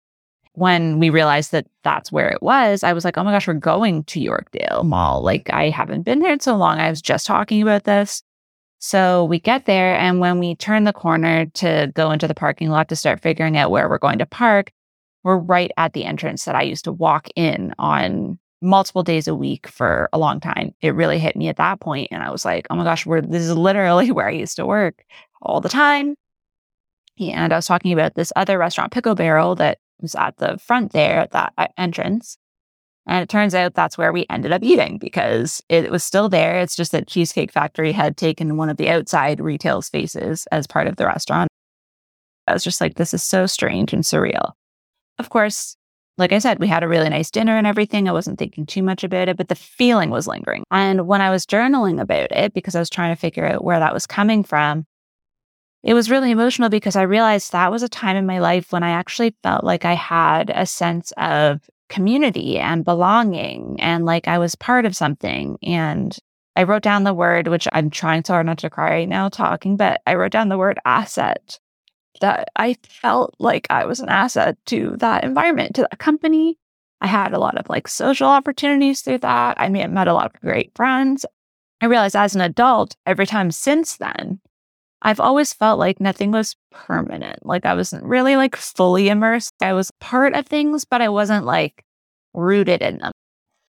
When 0.53 0.97
we 0.97 1.11
realized 1.11 1.51
that 1.51 1.67
that's 1.83 2.11
where 2.11 2.29
it 2.29 2.41
was, 2.41 2.83
I 2.83 2.93
was 2.93 3.05
like, 3.05 3.15
oh 3.15 3.23
my 3.23 3.31
gosh, 3.31 3.47
we're 3.47 3.53
going 3.53 4.05
to 4.05 4.19
Yorkdale 4.19 4.83
Mall. 4.83 5.21
Like, 5.21 5.51
I 5.53 5.69
haven't 5.69 6.01
been 6.01 6.17
there 6.17 6.33
in 6.33 6.39
so 6.39 6.55
long. 6.55 6.79
I 6.79 6.89
was 6.89 6.99
just 6.99 7.27
talking 7.27 7.61
about 7.61 7.83
this. 7.83 8.23
So 8.79 9.25
we 9.25 9.39
get 9.39 9.65
there, 9.65 9.95
and 9.95 10.19
when 10.19 10.39
we 10.39 10.55
turn 10.55 10.83
the 10.83 10.93
corner 10.93 11.45
to 11.55 11.91
go 11.95 12.11
into 12.11 12.27
the 12.27 12.35
parking 12.35 12.69
lot 12.69 12.89
to 12.89 12.95
start 12.95 13.21
figuring 13.21 13.57
out 13.57 13.71
where 13.71 13.89
we're 13.89 13.97
going 13.97 14.19
to 14.19 14.25
park, 14.25 14.71
we're 15.23 15.37
right 15.37 15.71
at 15.77 15.93
the 15.93 16.05
entrance 16.05 16.45
that 16.45 16.55
I 16.55 16.61
used 16.61 16.85
to 16.85 16.91
walk 16.91 17.27
in 17.35 17.73
on 17.79 18.39
multiple 18.61 19.03
days 19.03 19.27
a 19.27 19.35
week 19.35 19.67
for 19.67 20.09
a 20.13 20.17
long 20.17 20.39
time. 20.39 20.73
It 20.81 20.95
really 20.95 21.19
hit 21.19 21.35
me 21.35 21.47
at 21.49 21.57
that 21.57 21.79
point, 21.79 22.09
and 22.11 22.21
I 22.23 22.31
was 22.31 22.45
like, 22.45 22.67
"Oh 22.69 22.75
my 22.75 22.83
gosh, 22.83 23.05
we're 23.05 23.21
this 23.21 23.43
is 23.43 23.55
literally 23.55 24.11
where 24.11 24.27
I 24.27 24.31
used 24.31 24.57
to 24.57 24.65
work 24.65 25.03
all 25.41 25.61
the 25.61 25.69
time." 25.69 26.15
And 27.19 27.51
I 27.53 27.55
was 27.55 27.65
talking 27.67 27.93
about 27.93 28.15
this 28.15 28.31
other 28.35 28.57
restaurant, 28.57 28.91
Pickle 28.91 29.15
Barrel, 29.15 29.55
that 29.55 29.79
was 29.99 30.15
at 30.15 30.37
the 30.37 30.57
front 30.59 30.93
there 30.93 31.19
at 31.19 31.31
that 31.31 31.53
uh, 31.57 31.67
entrance. 31.77 32.37
And 33.07 33.23
it 33.23 33.29
turns 33.29 33.55
out 33.55 33.73
that's 33.73 33.97
where 33.97 34.11
we 34.11 34.25
ended 34.29 34.51
up 34.51 34.61
eating 34.63 34.97
because 34.97 35.63
it 35.69 35.89
was 35.89 36.03
still 36.03 36.27
there. 36.27 36.59
It's 36.59 36.75
just 36.75 36.91
that 36.91 37.07
Cheesecake 37.07 37.53
Factory 37.53 37.93
had 37.93 38.17
taken 38.17 38.57
one 38.57 38.69
of 38.69 38.77
the 38.77 38.89
outside 38.89 39.39
retail 39.39 39.81
spaces 39.81 40.45
as 40.51 40.67
part 40.67 40.87
of 40.87 40.97
the 40.97 41.05
restaurant. 41.05 41.49
I 42.47 42.53
was 42.53 42.63
just 42.63 42.81
like, 42.81 42.95
this 42.95 43.13
is 43.13 43.23
so 43.23 43.45
strange 43.45 43.93
and 43.93 44.03
surreal. 44.03 44.51
Of 45.19 45.29
course, 45.29 45.77
like 46.17 46.33
I 46.33 46.39
said, 46.39 46.59
we 46.59 46.67
had 46.67 46.83
a 46.83 46.87
really 46.87 47.09
nice 47.09 47.31
dinner 47.31 47.57
and 47.57 47.65
everything. 47.65 48.09
I 48.09 48.13
wasn't 48.13 48.39
thinking 48.39 48.65
too 48.65 48.83
much 48.83 49.03
about 49.03 49.29
it, 49.29 49.37
but 49.37 49.47
the 49.47 49.55
feeling 49.55 50.09
was 50.09 50.27
lingering. 50.27 50.63
And 50.71 51.07
when 51.07 51.21
I 51.21 51.29
was 51.29 51.45
journaling 51.45 52.01
about 52.01 52.31
it, 52.31 52.53
because 52.53 52.75
I 52.75 52.79
was 52.79 52.89
trying 52.89 53.15
to 53.15 53.19
figure 53.19 53.45
out 53.45 53.63
where 53.63 53.79
that 53.79 53.93
was 53.93 54.07
coming 54.07 54.43
from, 54.43 54.85
it 55.83 55.93
was 55.93 56.09
really 56.09 56.31
emotional 56.31 56.69
because 56.69 56.95
I 56.95 57.03
realized 57.03 57.51
that 57.51 57.71
was 57.71 57.83
a 57.83 57.89
time 57.89 58.17
in 58.17 58.25
my 58.25 58.39
life 58.39 58.71
when 58.71 58.83
I 58.83 58.89
actually 58.89 59.35
felt 59.43 59.63
like 59.63 59.85
I 59.85 59.93
had 59.93 60.51
a 60.53 60.65
sense 60.65 61.13
of 61.17 61.61
community 61.89 62.59
and 62.59 62.83
belonging 62.83 63.77
and 63.79 64.05
like 64.05 64.27
I 64.27 64.37
was 64.37 64.55
part 64.55 64.85
of 64.85 64.95
something. 64.95 65.57
And 65.63 66.17
I 66.55 66.63
wrote 66.63 66.81
down 66.81 67.03
the 67.03 67.13
word, 67.13 67.47
which 67.47 67.67
I'm 67.71 67.89
trying 67.89 68.23
so 68.23 68.33
hard 68.33 68.47
not 68.47 68.57
to 68.59 68.69
cry 68.69 68.89
right 68.89 69.09
now 69.09 69.29
talking, 69.29 69.77
but 69.77 70.01
I 70.07 70.15
wrote 70.15 70.31
down 70.31 70.49
the 70.49 70.57
word 70.57 70.79
asset. 70.85 71.59
That 72.19 72.49
I 72.55 72.77
felt 72.83 73.35
like 73.37 73.67
I 73.69 73.85
was 73.85 73.99
an 73.99 74.09
asset 74.09 74.57
to 74.67 74.95
that 74.97 75.23
environment, 75.23 75.75
to 75.75 75.83
that 75.83 75.99
company. 75.99 76.57
I 76.99 77.05
had 77.05 77.31
a 77.31 77.39
lot 77.39 77.59
of 77.59 77.69
like 77.69 77.87
social 77.87 78.27
opportunities 78.27 79.01
through 79.01 79.19
that. 79.19 79.61
I 79.61 79.69
met 79.69 80.07
a 80.07 80.13
lot 80.13 80.33
of 80.33 80.41
great 80.41 80.71
friends. 80.73 81.27
I 81.79 81.85
realized 81.85 82.15
as 82.15 82.33
an 82.33 82.41
adult, 82.41 82.95
every 83.05 83.27
time 83.27 83.51
since 83.51 83.97
then, 83.97 84.39
I've 85.01 85.19
always 85.19 85.53
felt 85.53 85.79
like 85.79 85.99
nothing 85.99 86.31
was 86.31 86.55
permanent. 86.71 87.45
Like 87.45 87.65
I 87.65 87.75
wasn't 87.75 88.03
really 88.03 88.35
like 88.35 88.55
fully 88.55 89.09
immersed. 89.09 89.53
I 89.61 89.73
was 89.73 89.91
part 89.99 90.33
of 90.33 90.47
things, 90.47 90.85
but 90.85 91.01
I 91.01 91.09
wasn't 91.09 91.45
like 91.45 91.83
rooted 92.33 92.81
in 92.81 92.97
them. 92.99 93.11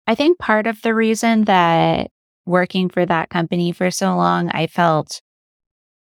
I 0.08 0.16
think 0.16 0.38
part 0.38 0.68
of 0.68 0.82
the 0.82 0.94
reason 0.94 1.46
that 1.46 2.12
working 2.46 2.90
for 2.90 3.06
that 3.06 3.30
company 3.30 3.72
for 3.72 3.90
so 3.90 4.16
long, 4.16 4.50
I 4.50 4.68
felt 4.68 5.22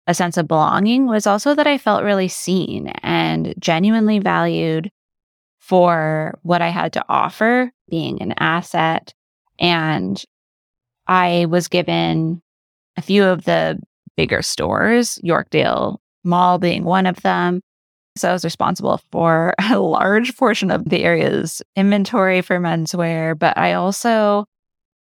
a 0.07 0.13
sense 0.15 0.37
of 0.37 0.47
belonging 0.47 1.07
was 1.07 1.27
also 1.27 1.55
that 1.55 1.67
I 1.67 1.79
felt 1.79 2.05
really 2.05 2.29
seen 2.29 2.89
and 3.03 3.55
genuinely 3.59 4.19
valued 4.19 4.91
for 5.59 6.39
what 6.43 6.61
I 6.61 6.69
had 6.69 6.93
to 6.93 7.05
offer, 7.09 7.73
being 7.89 8.21
an 8.21 8.35
asset. 8.39 9.15
And 9.59 10.23
I 11.07 11.47
was 11.47 11.69
given 11.69 12.43
a 12.99 13.03
few 13.03 13.25
of 13.25 13.45
the 13.45 13.81
bigger 14.17 14.43
stores, 14.43 15.19
Yorkdale 15.25 15.99
Mall 16.25 16.59
being 16.59 16.85
one 16.85 17.07
of 17.07 17.21
them. 17.23 17.61
So 18.17 18.31
I 18.31 18.33
was 18.33 18.45
responsible 18.45 19.01
for 19.11 19.55
a 19.71 19.79
large 19.79 20.37
portion 20.37 20.71
of 20.71 20.89
the 20.89 21.05
area's 21.05 21.63
inventory 21.77 22.41
for 22.41 22.59
menswear. 22.59 23.39
But 23.39 23.59
I 23.59 23.75
also, 23.75 24.47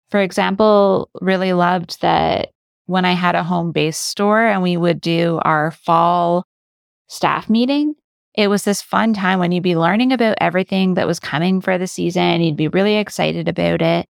for 0.09 0.21
example, 0.21 1.09
really 1.21 1.53
loved 1.53 2.01
that 2.01 2.49
when 2.85 3.05
I 3.05 3.13
had 3.13 3.35
a 3.35 3.43
home 3.43 3.71
based 3.71 4.01
store 4.01 4.45
and 4.45 4.61
we 4.61 4.77
would 4.77 4.99
do 4.99 5.39
our 5.43 5.71
fall 5.71 6.45
staff 7.07 7.49
meeting, 7.49 7.95
it 8.35 8.47
was 8.47 8.63
this 8.63 8.81
fun 8.81 9.13
time 9.13 9.39
when 9.39 9.51
you'd 9.51 9.63
be 9.63 9.77
learning 9.77 10.11
about 10.11 10.37
everything 10.41 10.95
that 10.95 11.07
was 11.07 11.19
coming 11.19 11.61
for 11.61 11.77
the 11.77 11.87
season. 11.87 12.41
You'd 12.41 12.57
be 12.57 12.67
really 12.67 12.95
excited 12.95 13.47
about 13.47 13.81
it. 13.81 14.07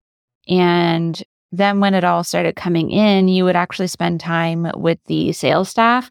And 0.49 1.23
then, 1.51 1.81
when 1.81 1.95
it 1.95 2.05
all 2.05 2.25
started 2.25 2.57
coming 2.57 2.91
in, 2.91 3.29
you 3.29 3.45
would 3.45 3.57
actually 3.57 3.87
spend 3.87 4.21
time 4.21 4.71
with 4.75 4.99
the 5.07 5.33
sales 5.33 5.69
staff 5.69 6.11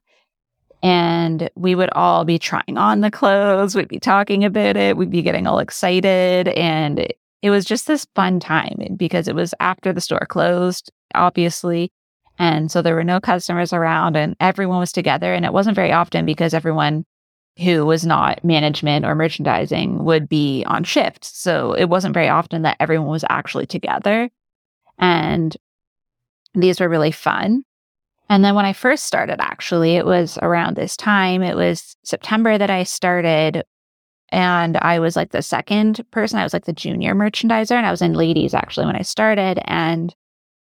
and 0.84 1.50
we 1.56 1.76
would 1.76 1.90
all 1.92 2.26
be 2.26 2.40
trying 2.40 2.78
on 2.78 3.02
the 3.02 3.12
clothes. 3.12 3.76
We'd 3.76 3.88
be 3.88 4.00
talking 4.00 4.44
about 4.44 4.78
it. 4.78 4.98
We'd 4.98 5.10
be 5.10 5.22
getting 5.22 5.48
all 5.48 5.60
excited. 5.60 6.48
And 6.50 7.08
it 7.42 7.50
was 7.50 7.66
just 7.66 7.88
this 7.88 8.08
fun 8.16 8.40
time 8.40 8.96
because 8.96 9.28
it 9.28 9.36
was 9.36 9.54
after 9.60 9.92
the 9.92 10.02
store 10.02 10.26
closed, 10.28 10.92
obviously. 11.16 11.92
And 12.40 12.72
so 12.72 12.82
there 12.82 12.96
were 12.96 13.04
no 13.04 13.20
customers 13.20 13.74
around 13.74 14.16
and 14.16 14.36
everyone 14.40 14.80
was 14.80 14.92
together. 14.92 15.34
And 15.34 15.46
it 15.46 15.54
wasn't 15.54 15.76
very 15.76 15.92
often 15.92 16.26
because 16.26 16.54
everyone 16.54 17.06
who 17.58 17.86
was 17.86 18.06
not 18.06 18.44
management 18.44 19.04
or 19.04 19.16
merchandising 19.16 20.04
would 20.04 20.30
be 20.30 20.64
on 20.68 20.84
shift. 20.84 21.26
So 21.26 21.74
it 21.74 21.86
wasn't 21.86 22.14
very 22.14 22.30
often 22.30 22.62
that 22.62 22.78
everyone 22.80 23.08
was 23.08 23.26
actually 23.30 23.66
together. 23.66 24.30
And 24.98 25.56
these 26.54 26.80
were 26.80 26.90
really 26.90 27.12
fun. 27.12 27.64
And 28.30 28.44
then 28.44 28.56
when 28.56 28.66
I 28.66 28.74
first 28.74 29.06
started, 29.06 29.40
actually, 29.40 29.96
it 29.96 30.06
was 30.06 30.38
around 30.42 30.76
this 30.76 30.98
time. 30.98 31.44
It 31.44 31.56
was 31.56 31.96
September 32.04 32.58
that 32.58 32.70
I 32.70 32.84
started. 32.84 33.64
And 34.30 34.76
I 34.78 35.00
was 35.00 35.16
like 35.16 35.32
the 35.32 35.42
second 35.42 36.02
person. 36.12 36.38
I 36.38 36.44
was 36.44 36.52
like 36.52 36.66
the 36.66 36.74
junior 36.74 37.16
merchandiser. 37.16 37.72
And 37.72 37.86
I 37.86 37.92
was 37.92 38.02
in 38.02 38.14
ladies 38.14 38.54
actually 38.54 38.86
when 38.86 38.98
I 38.98 39.02
started. 39.02 39.60
And 39.64 40.14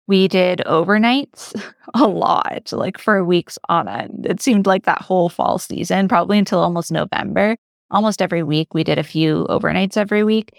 we 0.06 0.26
did 0.26 0.60
overnights 0.66 1.54
a 1.94 2.06
lot, 2.06 2.72
like 2.72 2.98
for 2.98 3.24
weeks 3.24 3.58
on 3.68 3.88
end. 3.88 4.26
It 4.28 4.40
seemed 4.40 4.66
like 4.66 4.84
that 4.84 5.02
whole 5.02 5.28
fall 5.28 5.58
season, 5.58 6.08
probably 6.08 6.38
until 6.38 6.60
almost 6.60 6.90
November. 6.90 7.56
Almost 7.90 8.22
every 8.22 8.42
week, 8.42 8.72
we 8.72 8.84
did 8.84 8.98
a 8.98 9.04
few 9.04 9.46
overnights 9.50 9.96
every 9.96 10.24
week. 10.24 10.56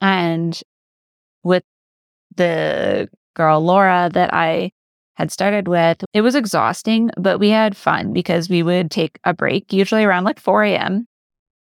And 0.00 0.60
with 1.42 1.64
the 2.36 3.08
girl 3.34 3.60
Laura 3.60 4.10
that 4.12 4.32
I 4.32 4.72
had 5.14 5.30
started 5.30 5.68
with. 5.68 6.04
It 6.12 6.22
was 6.22 6.34
exhausting, 6.34 7.10
but 7.16 7.38
we 7.38 7.50
had 7.50 7.76
fun 7.76 8.12
because 8.12 8.48
we 8.48 8.62
would 8.62 8.90
take 8.90 9.18
a 9.24 9.34
break, 9.34 9.72
usually 9.72 10.04
around 10.04 10.24
like 10.24 10.40
4 10.40 10.64
a.m. 10.64 11.06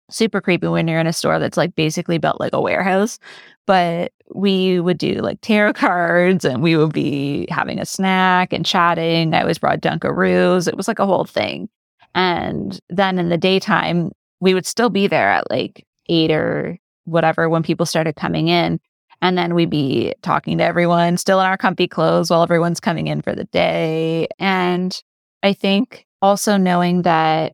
Super 0.10 0.42
creepy 0.42 0.68
when 0.68 0.88
you're 0.88 1.00
in 1.00 1.08
a 1.08 1.14
store 1.14 1.40
that's 1.40 1.58
like 1.58 1.76
basically 1.76 2.18
built 2.18 2.40
like 2.40 2.54
a 2.54 2.62
warehouse. 2.62 3.18
But 3.66 4.12
we 4.34 4.80
would 4.80 4.98
do 4.98 5.16
like 5.16 5.40
tarot 5.42 5.74
cards 5.74 6.46
and 6.46 6.62
we 6.62 6.76
would 6.76 6.94
be 6.94 7.48
having 7.50 7.80
a 7.80 7.86
snack 7.86 8.54
and 8.54 8.66
chatting. 8.66 9.34
I 9.34 9.42
always 9.42 9.58
brought 9.58 9.82
Dunkaroos. 9.82 10.68
It 10.68 10.78
was 10.78 10.88
like 10.88 11.00
a 11.00 11.06
whole 11.06 11.26
thing. 11.26 11.70
And 12.14 12.80
then 12.90 13.18
in 13.18 13.30
the 13.30 13.38
daytime, 13.38 14.12
we 14.42 14.54
would 14.54 14.66
still 14.66 14.90
be 14.90 15.08
there 15.08 15.30
at 15.30 15.50
like 15.50 15.86
eight 16.10 16.32
or 16.32 16.78
whatever 17.06 17.50
when 17.50 17.64
people 17.64 17.86
started 17.86 18.16
coming 18.16 18.48
in 18.48 18.80
And 19.22 19.38
then 19.38 19.54
we'd 19.54 19.70
be 19.70 20.14
talking 20.24 20.58
to 20.58 20.64
everyone, 20.64 21.18
still 21.18 21.40
in 21.40 21.46
our 21.46 21.58
comfy 21.58 21.88
clothes 21.88 22.30
while 22.30 22.42
everyone's 22.42 22.80
coming 22.80 23.08
in 23.08 23.22
for 23.22 23.36
the 23.36 23.44
day. 23.46 24.28
And 24.40 25.00
I 25.44 25.54
think 25.54 26.06
also 26.22 26.58
knowing 26.58 27.04
that 27.04 27.54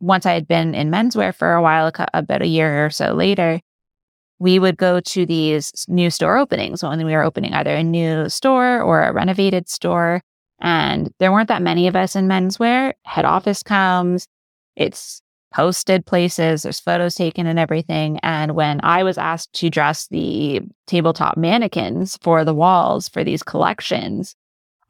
once 0.00 0.26
I 0.26 0.32
had 0.32 0.48
been 0.48 0.74
in 0.74 0.90
menswear 0.90 1.34
for 1.34 1.52
a 1.52 1.62
while, 1.62 1.92
about 2.14 2.42
a 2.42 2.46
year 2.46 2.86
or 2.86 2.90
so 2.90 3.12
later, 3.12 3.60
we 4.38 4.58
would 4.58 4.76
go 4.76 4.98
to 4.98 5.24
these 5.24 5.86
new 5.86 6.10
store 6.10 6.36
openings 6.36 6.82
when 6.82 7.04
we 7.06 7.12
were 7.12 7.22
opening 7.22 7.54
either 7.54 7.74
a 7.74 7.84
new 7.84 8.28
store 8.28 8.82
or 8.82 9.04
a 9.04 9.12
renovated 9.12 9.68
store. 9.68 10.20
And 10.60 11.12
there 11.20 11.30
weren't 11.30 11.48
that 11.48 11.62
many 11.62 11.86
of 11.86 11.94
us 11.94 12.16
in 12.16 12.26
menswear. 12.26 12.94
Head 13.04 13.24
office 13.24 13.62
comes, 13.62 14.26
it's 14.74 15.21
posted 15.52 16.06
places, 16.06 16.62
there's 16.62 16.80
photos 16.80 17.14
taken 17.14 17.46
and 17.46 17.58
everything. 17.58 18.18
And 18.22 18.54
when 18.54 18.80
I 18.82 19.02
was 19.02 19.18
asked 19.18 19.52
to 19.54 19.70
dress 19.70 20.08
the 20.08 20.60
tabletop 20.86 21.36
mannequins 21.36 22.18
for 22.22 22.44
the 22.44 22.54
walls 22.54 23.08
for 23.08 23.22
these 23.22 23.42
collections, 23.42 24.34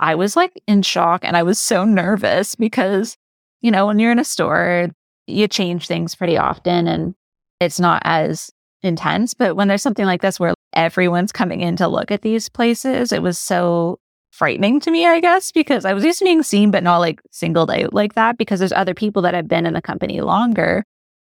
I 0.00 0.14
was 0.14 0.37
like 0.37 0.61
in 0.66 0.83
shock 0.83 1.25
and 1.25 1.37
I 1.37 1.42
was 1.42 1.61
so 1.61 1.85
nervous 1.85 2.54
because, 2.54 3.16
you 3.61 3.71
know, 3.71 3.87
when 3.87 3.99
you're 3.99 4.12
in 4.12 4.19
a 4.19 4.25
store, 4.25 4.88
you 5.26 5.49
change 5.49 5.87
things 5.87 6.14
pretty 6.14 6.37
often 6.37 6.88
and 6.88 7.14
it's 7.61 7.78
not 7.78 8.02
as 8.04 8.50
intense. 8.83 9.35
But 9.35 9.57
when 9.57 9.69
there's 9.69 9.83
something 9.83 10.07
like 10.07 10.23
this 10.23 10.40
where 10.40 10.54
everyone's 10.73 11.33
coming 11.33 11.61
in 11.61 11.76
to 11.76 11.88
look 11.88 12.11
at 12.11 12.23
these 12.23 12.49
places, 12.49 13.12
it 13.12 13.23
was 13.23 13.38
so 13.38 14.00
frightening 14.42 14.80
to 14.80 14.90
me, 14.90 15.06
I 15.06 15.20
guess, 15.20 15.52
because 15.52 15.84
I 15.84 15.92
was 15.92 16.04
used 16.04 16.18
to 16.18 16.25
being 16.25 16.42
seen, 16.42 16.72
but 16.72 16.82
not 16.82 16.99
like 16.99 17.20
singled 17.30 17.70
out 17.70 17.94
like 17.94 18.14
that 18.14 18.37
because 18.37 18.58
there's 18.58 18.72
other 18.72 18.92
people 18.92 19.22
that 19.22 19.34
have 19.34 19.46
been 19.46 19.66
in 19.66 19.72
the 19.72 19.80
company 19.80 20.20
longer 20.20 20.84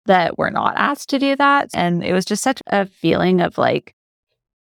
that 0.07 0.38
were 0.38 0.52
not 0.52 0.75
asked 0.76 1.09
to 1.09 1.19
do 1.19 1.35
that. 1.35 1.71
And 1.75 2.05
it 2.05 2.12
was 2.12 2.25
just 2.25 2.40
such 2.40 2.62
a 2.69 2.87
feeling 2.87 3.40
of 3.40 3.59
like 3.59 3.97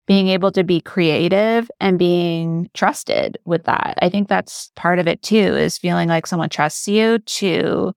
being 0.07 0.29
able 0.29 0.53
to 0.53 0.63
be 0.63 0.81
creative 0.81 1.69
and 1.81 1.99
being 1.99 2.71
trusted 2.75 3.39
with 3.45 3.65
that. 3.65 3.99
I 4.03 4.09
think 4.09 4.29
that's 4.29 4.71
part 4.77 5.01
of 5.01 5.09
it 5.09 5.21
too, 5.21 5.35
is 5.37 5.77
feeling 5.77 6.09
like 6.09 6.25
someone 6.25 6.49
trusts 6.49 6.87
you 6.87 7.19
to 7.19 7.93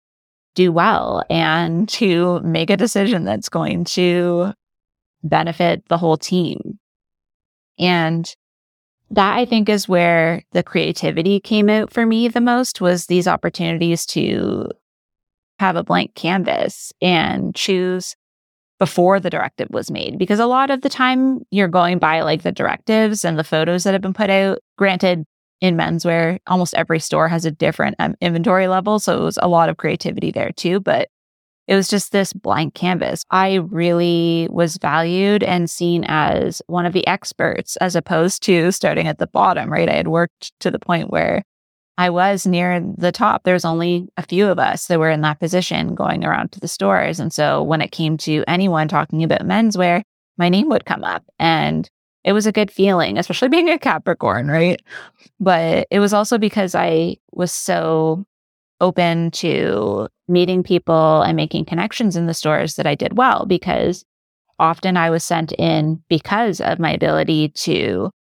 do 0.56 0.72
well 0.72 1.24
and 1.30 1.88
to 1.90 2.40
make 2.40 2.72
a 2.72 2.78
decision 2.78 3.26
that's 3.26 3.48
going 3.48 3.84
to 3.84 4.54
benefit 5.22 5.88
the 5.88 6.00
whole 6.00 6.18
team. 6.18 6.80
And 7.78 8.36
that 9.12 9.38
I 9.38 9.46
think 9.46 9.70
is 9.70 9.88
where 9.88 10.44
the 10.52 10.64
creativity 10.64 11.40
came 11.40 11.70
out 11.70 11.92
for 11.92 12.06
me 12.06 12.28
the 12.28 12.42
most 12.42 12.82
was 12.82 13.06
these 13.06 13.28
opportunities 13.28 14.06
to 14.08 14.70
have 15.60 15.76
a 15.76 15.84
blank 15.84 16.16
canvas 16.16 16.92
and 17.02 17.54
choose 17.54 18.16
before 18.80 19.20
the 19.20 19.30
directive 19.30 19.68
was 19.70 19.92
made. 19.92 20.18
Because 20.18 20.40
a 20.40 20.48
lot 20.48 20.72
of 20.72 20.82
the 20.82 20.90
time 20.90 21.42
you're 21.52 21.68
going 21.68 22.00
by 22.00 22.22
like 22.22 22.42
the 22.42 22.52
directives 22.52 23.24
and 23.24 23.38
the 23.38 23.44
photos 23.44 23.84
that 23.84 23.94
have 23.94 24.02
been 24.02 24.14
put 24.14 24.30
out. 24.30 24.60
Granted 24.78 25.26
in 25.62 25.78
menswear 25.78 26.40
almost 26.48 26.74
every 26.74 27.00
store 27.00 27.28
has 27.28 27.46
a 27.46 27.52
different 27.52 27.96
um, 28.00 28.16
inventory 28.20 28.68
level 28.68 29.00
so 29.00 29.22
it 29.22 29.24
was 29.24 29.38
a 29.42 29.48
lot 29.48 29.70
of 29.70 29.78
creativity 29.78 30.32
there 30.32 30.52
too 30.52 30.80
but 30.80 31.08
it 31.68 31.76
was 31.76 31.88
just 31.88 32.12
this 32.12 32.34
blank 32.34 32.74
canvas. 32.74 33.24
I 33.32 33.56
really 33.56 34.48
was 34.52 34.78
valued 34.78 35.44
and 35.44 35.70
seen 35.70 36.04
as 36.08 36.62
one 36.68 36.86
of 36.86 36.94
the 36.94 37.06
experts 37.08 37.78
as 37.78 37.96
opposed 37.96 38.44
to 38.44 38.72
starting 38.72 39.08
at 39.08 39.20
the 39.20 39.28
bottom, 39.28 39.72
right? 39.72 39.90
I 39.90 39.96
had 39.96 40.08
worked 40.08 40.52
to 40.60 40.72
the 40.72 40.80
point 40.80 41.12
where 41.12 41.44
I 41.98 42.10
was 42.10 42.48
near 42.48 42.82
the 42.98 43.12
top. 43.12 43.44
There's 43.44 43.66
only 43.66 44.08
a 44.18 44.24
few 44.24 44.48
of 44.48 44.58
us 44.58 44.88
that 44.88 45.00
were 45.00 45.10
in 45.10 45.22
that 45.22 45.40
position 45.40 45.94
going 45.94 46.26
around 46.26 46.52
to 46.54 46.60
the 46.60 46.68
stores. 46.68 47.20
And 47.20 47.32
so 47.32 47.62
when 47.62 47.82
it 47.82 47.92
came 47.92 48.18
to 48.18 48.44
anyone 48.48 48.88
talking 48.88 49.24
about 49.24 49.42
menswear, 49.42 50.02
my 50.38 50.50
name 50.50 50.68
would 50.70 50.86
come 50.86 51.04
up. 51.04 51.24
And 51.38 51.90
it 52.24 52.34
was 52.34 52.46
a 52.46 52.52
good 52.52 52.72
feeling, 52.72 53.18
especially 53.18 53.50
being 53.50 53.70
a 53.70 53.80
Capricorn, 53.80 54.48
right? 54.48 54.82
But 55.40 55.88
it 55.92 56.00
was 56.00 56.14
also 56.14 56.38
because 56.38 56.76
I 56.76 57.18
was 57.32 57.52
so 57.52 58.26
open 58.82 59.32
to 59.32 60.08
meeting 60.28 60.64
people 60.64 61.22
and 61.22 61.36
making 61.36 61.66
connections 61.66 62.16
in 62.16 62.26
the 62.26 62.34
stores 62.34 62.76
that 62.76 62.88
I 62.88 62.96
did 62.96 63.18
well 63.18 63.46
because 63.46 64.04
often 64.60 64.98
I 64.98 65.10
was 65.10 65.24
sent 65.24 65.54
in 65.54 66.04
because 66.10 66.60
of 66.62 66.80
my 66.80 66.92
ability 66.92 67.50
to 67.50 68.12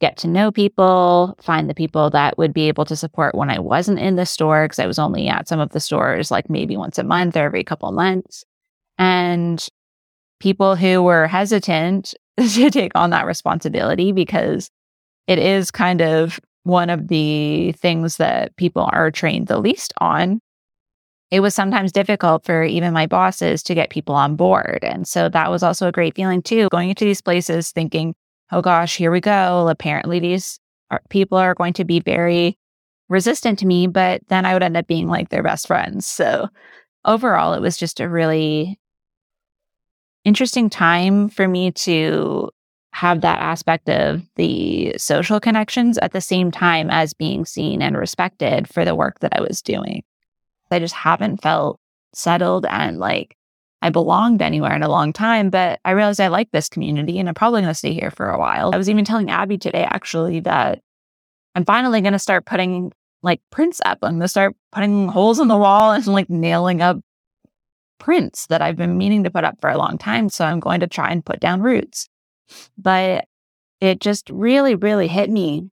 get 0.00 0.16
to 0.16 0.28
know 0.28 0.50
people, 0.50 1.36
find 1.40 1.68
the 1.68 1.74
people 1.74 2.10
that 2.10 2.38
would 2.38 2.54
be 2.54 2.68
able 2.68 2.84
to 2.86 2.96
support 2.96 3.34
when 3.34 3.50
I 3.50 3.58
wasn't 3.58 3.98
in 3.98 4.16
the 4.16 4.24
store 4.24 4.64
because 4.64 4.78
I 4.78 4.86
was 4.86 4.98
only 4.98 5.28
at 5.28 5.46
some 5.46 5.60
of 5.60 5.70
the 5.70 5.80
stores 5.80 6.30
like 6.30 6.48
maybe 6.48 6.76
once 6.76 6.98
a 6.98 7.04
month 7.04 7.36
or 7.36 7.44
every 7.44 7.62
couple 7.62 7.92
months. 7.92 8.44
And 8.98 9.64
people 10.40 10.74
who 10.74 11.02
were 11.02 11.26
hesitant 11.26 12.14
to 12.40 12.70
take 12.70 12.92
on 12.94 13.10
that 13.10 13.26
responsibility 13.26 14.12
because 14.12 14.70
it 15.26 15.38
is 15.38 15.70
kind 15.70 16.00
of 16.00 16.40
one 16.64 16.90
of 16.90 17.08
the 17.08 17.72
things 17.72 18.16
that 18.16 18.54
people 18.56 18.88
are 18.92 19.10
trained 19.10 19.46
the 19.46 19.58
least 19.58 19.92
on, 19.98 20.40
it 21.30 21.40
was 21.40 21.54
sometimes 21.54 21.92
difficult 21.92 22.44
for 22.44 22.64
even 22.64 22.92
my 22.92 23.06
bosses 23.06 23.62
to 23.62 23.74
get 23.74 23.90
people 23.90 24.14
on 24.14 24.36
board. 24.36 24.80
And 24.82 25.06
so 25.06 25.28
that 25.28 25.50
was 25.50 25.62
also 25.62 25.86
a 25.88 25.92
great 25.92 26.16
feeling 26.16 26.42
too, 26.42 26.68
going 26.70 26.90
into 26.90 27.04
these 27.04 27.20
places 27.22 27.70
thinking, 27.70 28.14
oh 28.52 28.60
gosh, 28.62 28.96
here 28.96 29.10
we 29.12 29.20
go. 29.20 29.68
Apparently, 29.68 30.18
these 30.18 30.58
are, 30.90 31.00
people 31.08 31.38
are 31.38 31.54
going 31.54 31.72
to 31.74 31.84
be 31.84 32.00
very 32.00 32.58
resistant 33.08 33.58
to 33.60 33.66
me, 33.66 33.86
but 33.86 34.22
then 34.28 34.44
I 34.44 34.54
would 34.54 34.62
end 34.62 34.76
up 34.76 34.86
being 34.86 35.08
like 35.08 35.28
their 35.28 35.42
best 35.42 35.66
friends. 35.66 36.06
So 36.06 36.48
overall, 37.04 37.54
it 37.54 37.60
was 37.60 37.76
just 37.76 38.00
a 38.00 38.08
really 38.08 38.78
interesting 40.24 40.68
time 40.68 41.28
for 41.28 41.46
me 41.46 41.70
to 41.72 42.50
have 42.92 43.20
that 43.20 43.40
aspect 43.40 43.88
of 43.88 44.22
the 44.36 44.94
social 44.96 45.40
connections 45.40 45.96
at 45.98 46.12
the 46.12 46.20
same 46.20 46.50
time 46.50 46.90
as 46.90 47.14
being 47.14 47.44
seen 47.44 47.82
and 47.82 47.96
respected 47.96 48.68
for 48.68 48.84
the 48.84 48.94
work 48.94 49.20
that 49.20 49.32
I 49.36 49.40
was 49.40 49.62
doing. 49.62 50.02
I 50.70 50.78
just 50.78 50.94
haven't 50.94 51.42
felt 51.42 51.78
settled 52.12 52.66
and 52.66 52.98
like 52.98 53.36
I 53.82 53.90
belonged 53.90 54.42
anywhere 54.42 54.74
in 54.74 54.82
a 54.82 54.88
long 54.88 55.12
time, 55.12 55.50
but 55.50 55.80
I 55.84 55.92
realized 55.92 56.20
I 56.20 56.28
like 56.28 56.50
this 56.50 56.68
community 56.68 57.18
and 57.18 57.28
I'm 57.28 57.34
probably 57.34 57.62
going 57.62 57.70
to 57.70 57.78
stay 57.78 57.94
here 57.94 58.10
for 58.10 58.28
a 58.28 58.38
while. 58.38 58.70
I 58.74 58.76
was 58.76 58.90
even 58.90 59.04
telling 59.04 59.30
Abby 59.30 59.56
today 59.56 59.84
actually 59.84 60.40
that 60.40 60.80
I'm 61.54 61.64
finally 61.64 62.00
going 62.00 62.12
to 62.12 62.18
start 62.18 62.44
putting 62.44 62.92
like 63.22 63.40
prints 63.50 63.80
up. 63.84 63.98
I'm 64.02 64.12
going 64.12 64.20
to 64.20 64.28
start 64.28 64.54
putting 64.72 65.08
holes 65.08 65.40
in 65.40 65.48
the 65.48 65.56
wall 65.56 65.92
and 65.92 66.06
like 66.06 66.28
nailing 66.28 66.82
up 66.82 66.98
prints 67.98 68.46
that 68.46 68.62
I've 68.62 68.76
been 68.76 68.98
meaning 68.98 69.24
to 69.24 69.30
put 69.30 69.44
up 69.44 69.60
for 69.60 69.70
a 69.70 69.78
long 69.78 69.98
time. 69.98 70.28
So 70.28 70.44
I'm 70.44 70.60
going 70.60 70.80
to 70.80 70.86
try 70.86 71.10
and 71.10 71.24
put 71.24 71.40
down 71.40 71.62
roots. 71.62 72.08
But 72.78 73.26
it 73.80 74.00
just 74.00 74.28
really, 74.30 74.74
really 74.74 75.08
hit 75.08 75.30
me 75.30 75.70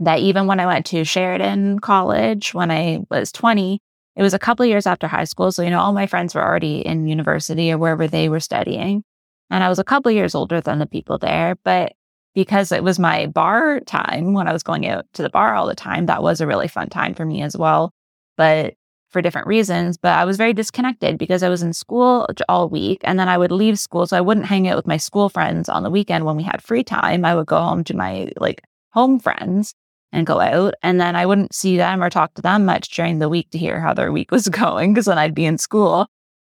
that 0.00 0.20
even 0.20 0.46
when 0.46 0.60
I 0.60 0.66
went 0.66 0.86
to 0.86 1.04
Sheridan 1.04 1.78
College 1.78 2.54
when 2.54 2.70
I 2.70 3.00
was 3.10 3.30
20, 3.32 3.80
it 4.16 4.22
was 4.22 4.34
a 4.34 4.38
couple 4.38 4.66
years 4.66 4.86
after 4.86 5.06
high 5.06 5.24
school. 5.24 5.52
So, 5.52 5.62
you 5.62 5.70
know, 5.70 5.80
all 5.80 5.92
my 5.92 6.06
friends 6.06 6.34
were 6.34 6.42
already 6.42 6.80
in 6.80 7.06
university 7.06 7.72
or 7.72 7.78
wherever 7.78 8.06
they 8.06 8.28
were 8.28 8.40
studying. 8.40 9.04
And 9.50 9.62
I 9.62 9.68
was 9.68 9.78
a 9.78 9.84
couple 9.84 10.10
years 10.10 10.34
older 10.34 10.60
than 10.60 10.78
the 10.78 10.86
people 10.86 11.18
there. 11.18 11.56
But 11.64 11.92
because 12.34 12.72
it 12.72 12.82
was 12.82 12.98
my 12.98 13.26
bar 13.26 13.80
time 13.80 14.32
when 14.32 14.48
I 14.48 14.52
was 14.52 14.62
going 14.62 14.86
out 14.86 15.06
to 15.14 15.22
the 15.22 15.30
bar 15.30 15.54
all 15.54 15.66
the 15.66 15.74
time, 15.74 16.06
that 16.06 16.22
was 16.22 16.40
a 16.40 16.46
really 16.46 16.68
fun 16.68 16.88
time 16.88 17.14
for 17.14 17.24
me 17.24 17.42
as 17.42 17.56
well. 17.56 17.92
But 18.36 18.74
for 19.12 19.22
different 19.22 19.46
reasons, 19.46 19.96
but 19.96 20.12
I 20.12 20.24
was 20.24 20.36
very 20.36 20.52
disconnected 20.52 21.18
because 21.18 21.42
I 21.42 21.48
was 21.48 21.62
in 21.62 21.72
school 21.72 22.26
all 22.48 22.68
week 22.68 23.00
and 23.04 23.18
then 23.18 23.28
I 23.28 23.38
would 23.38 23.52
leave 23.52 23.78
school. 23.78 24.06
So 24.06 24.16
I 24.16 24.22
wouldn't 24.22 24.46
hang 24.46 24.66
out 24.68 24.76
with 24.76 24.86
my 24.86 24.96
school 24.96 25.28
friends 25.28 25.68
on 25.68 25.82
the 25.82 25.90
weekend 25.90 26.24
when 26.24 26.36
we 26.36 26.42
had 26.42 26.62
free 26.62 26.82
time. 26.82 27.24
I 27.24 27.34
would 27.34 27.46
go 27.46 27.60
home 27.60 27.84
to 27.84 27.96
my 27.96 28.32
like 28.38 28.62
home 28.92 29.18
friends 29.18 29.74
and 30.12 30.26
go 30.26 30.40
out. 30.40 30.74
And 30.82 31.00
then 31.00 31.16
I 31.16 31.26
wouldn't 31.26 31.54
see 31.54 31.76
them 31.76 32.02
or 32.02 32.10
talk 32.10 32.34
to 32.34 32.42
them 32.42 32.64
much 32.64 32.90
during 32.90 33.18
the 33.18 33.28
week 33.28 33.50
to 33.50 33.58
hear 33.58 33.80
how 33.80 33.94
their 33.94 34.12
week 34.12 34.30
was 34.30 34.48
going 34.62 34.92
because 34.92 35.06
then 35.06 35.18
I'd 35.18 35.34
be 35.34 35.44
in 35.44 35.58
school. 35.58 36.06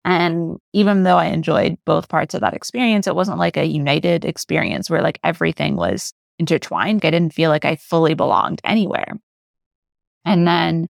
And 0.04 0.58
even 0.74 1.04
though 1.04 1.18
I 1.18 1.26
enjoyed 1.26 1.78
both 1.86 2.08
parts 2.08 2.34
of 2.34 2.42
that 2.42 2.54
experience, 2.54 3.08
it 3.08 3.16
wasn't 3.16 3.40
like 3.40 3.58
a 3.58 3.66
united 3.66 4.26
experience 4.26 4.90
where 4.90 5.02
like 5.02 5.20
everything 5.24 5.76
was 5.76 6.14
intertwined. 6.40 7.04
I 7.04 7.12
didn't 7.12 7.34
feel 7.34 7.50
like 7.50 7.66
I 7.66 7.76
fully 7.76 8.14
belonged 8.14 8.62
anywhere. 8.64 9.20
And 10.24 10.48
then 10.48 10.88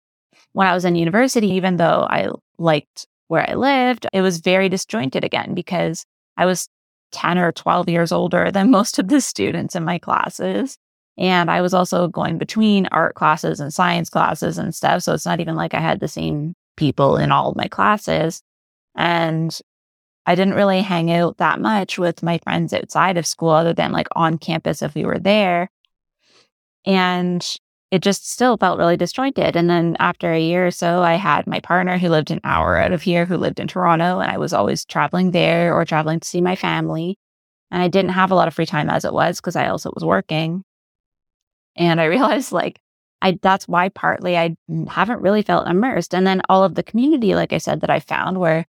when 0.53 0.67
I 0.67 0.75
was 0.75 0.85
in 0.85 0.95
university, 0.95 1.49
even 1.53 1.77
though 1.77 2.07
I 2.09 2.29
liked 2.59 3.07
where 3.29 3.49
I 3.49 3.55
lived, 3.55 4.07
it 4.13 4.21
was 4.21 4.39
very 4.39 4.69
disjointed 4.69 5.25
again 5.25 5.55
because 5.55 6.05
I 6.37 6.47
was 6.47 6.69
10 7.13 7.39
or 7.39 7.53
12 7.53 7.89
years 7.89 8.13
older 8.13 8.51
than 8.53 8.71
most 8.71 8.99
of 8.99 9.09
the 9.09 9.21
students 9.21 9.75
in 9.75 9.85
my 9.85 9.99
classes. 9.99 10.77
And 11.19 11.51
I 11.51 11.61
was 11.61 11.75
also 11.75 12.09
going 12.09 12.39
between 12.39 12.89
art 12.91 13.15
classes 13.15 13.61
and 13.61 13.73
science 13.73 14.09
classes 14.09 14.59
and 14.59 14.75
stuff. 14.75 15.03
So 15.03 15.13
it's 15.13 15.27
not 15.27 15.41
even 15.41 15.57
like 15.57 15.75
I 15.75 15.81
had 15.81 16.01
the 16.01 16.09
same 16.09 16.55
people 16.77 17.17
in 17.17 17.31
all 17.31 17.51
of 17.51 17.57
my 17.57 17.69
classes. 17.69 18.43
And 18.95 19.57
I 20.25 20.35
didn't 20.35 20.55
really 20.55 20.81
hang 20.81 21.11
out 21.11 21.39
that 21.39 21.61
much 21.61 21.99
with 21.99 22.23
my 22.23 22.39
friends 22.39 22.73
outside 22.73 23.19
of 23.19 23.27
school 23.27 23.51
other 23.51 23.75
than 23.75 23.93
like 23.93 24.09
on 24.13 24.39
campus 24.39 24.81
if 24.81 24.95
we 24.95 25.05
were 25.05 25.19
there. 25.19 25.69
And 26.87 27.47
it 27.93 28.01
just 28.01 28.29
still 28.33 28.57
felt 28.57 28.79
really 28.79 28.97
disjointed. 28.97 29.55
And 29.55 29.69
then 29.69 29.99
after 30.01 30.33
a 30.33 30.41
year 30.41 30.67
or 30.67 30.71
so, 30.71 31.03
I 31.03 31.17
had 31.17 31.47
my 31.47 31.61
partner 31.61 31.99
who 31.99 32.09
lived 32.09 32.31
an 32.31 32.41
hour 32.43 32.79
out 32.79 32.93
of 32.93 33.03
here, 33.03 33.27
who 33.27 33.37
lived 33.37 33.61
in 33.61 33.69
Toronto, 33.69 34.19
and 34.19 34.31
I 34.33 34.39
was 34.39 34.55
always 34.55 34.87
traveling 34.87 35.33
there 35.33 35.75
or 35.75 35.85
traveling 35.85 36.19
to 36.19 36.29
see 36.29 36.41
my 36.41 36.57
family. 36.57 37.19
And 37.71 37.83
I 37.83 37.89
didn't 37.89 38.13
have 38.13 38.31
a 38.31 38.35
lot 38.35 38.49
of 38.49 38.55
free 38.55 38.65
time 38.65 38.89
as 38.89 39.05
it 39.05 39.13
was 39.13 39.41
because 39.41 39.57
I 39.57 39.69
also 39.69 39.93
was 39.95 40.07
working. 40.07 40.65
And 41.77 42.01
I 42.01 42.05
realized 42.17 42.51
like 42.51 42.81
I 43.21 43.39
that's 43.43 43.69
why 43.69 43.91
partly 43.91 44.39
I 44.39 44.57
haven't 44.89 45.21
really 45.21 45.43
felt 45.43 45.69
immersed. 45.69 46.15
And 46.15 46.27
then 46.27 46.41
all 46.49 46.65
of 46.65 46.77
the 46.77 46.83
community, 46.83 47.35
like 47.35 47.53
I 47.53 47.59
said, 47.59 47.83
that 47.83 47.91
I 47.91 48.01
found 48.01 48.41
where 48.41 48.67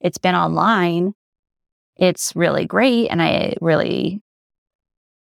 it's 0.00 0.18
been 0.18 0.34
online, 0.34 1.14
it's 1.96 2.34
really 2.34 2.66
great. 2.66 3.06
And 3.08 3.22
I 3.22 3.54
really, 3.60 4.20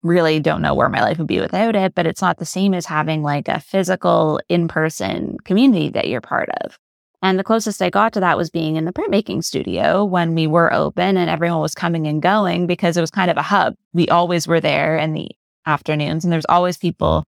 really 0.07 0.39
don't 0.39 0.61
know 0.61 0.73
where 0.73 0.89
my 0.89 1.01
life 1.01 1.17
would 1.17 1.27
be 1.27 1.39
without 1.39 1.75
it. 1.75 1.93
But 1.95 2.07
it's 2.07 2.21
not 2.21 2.37
the 2.37 2.45
same 2.45 2.73
as 2.73 2.85
having 2.85 3.23
like 3.23 3.47
a 3.47 3.59
physical 3.59 4.39
in 4.49 4.67
person 4.67 5.37
community 5.43 5.89
that 5.89 6.07
you're 6.07 6.21
part 6.21 6.49
of. 6.61 6.77
And 7.21 7.39
the 7.39 7.43
closest 7.43 7.81
I 7.81 7.89
got 7.89 8.13
to 8.13 8.19
that 8.19 8.37
was 8.37 8.49
being 8.49 8.75
in 8.75 8.85
the 8.85 8.93
printmaking 8.93 9.43
studio 9.43 10.05
when 10.05 10.35
we 10.35 10.45
were 10.45 10.71
open 10.71 11.17
and 11.17 11.29
everyone 11.29 11.61
was 11.61 11.73
coming 11.73 12.05
and 12.07 12.21
going 12.21 12.67
because 12.67 12.95
it 12.95 13.01
was 13.01 13.11
kind 13.11 13.31
of 13.31 13.37
a 13.37 13.41
hub. 13.41 13.75
We 13.93 14.07
always 14.09 14.47
were 14.47 14.61
there 14.61 14.97
in 14.97 15.13
the 15.13 15.29
afternoons 15.65 16.23
and 16.23 16.31
there's 16.31 16.45
always 16.47 16.77
people 16.77 17.23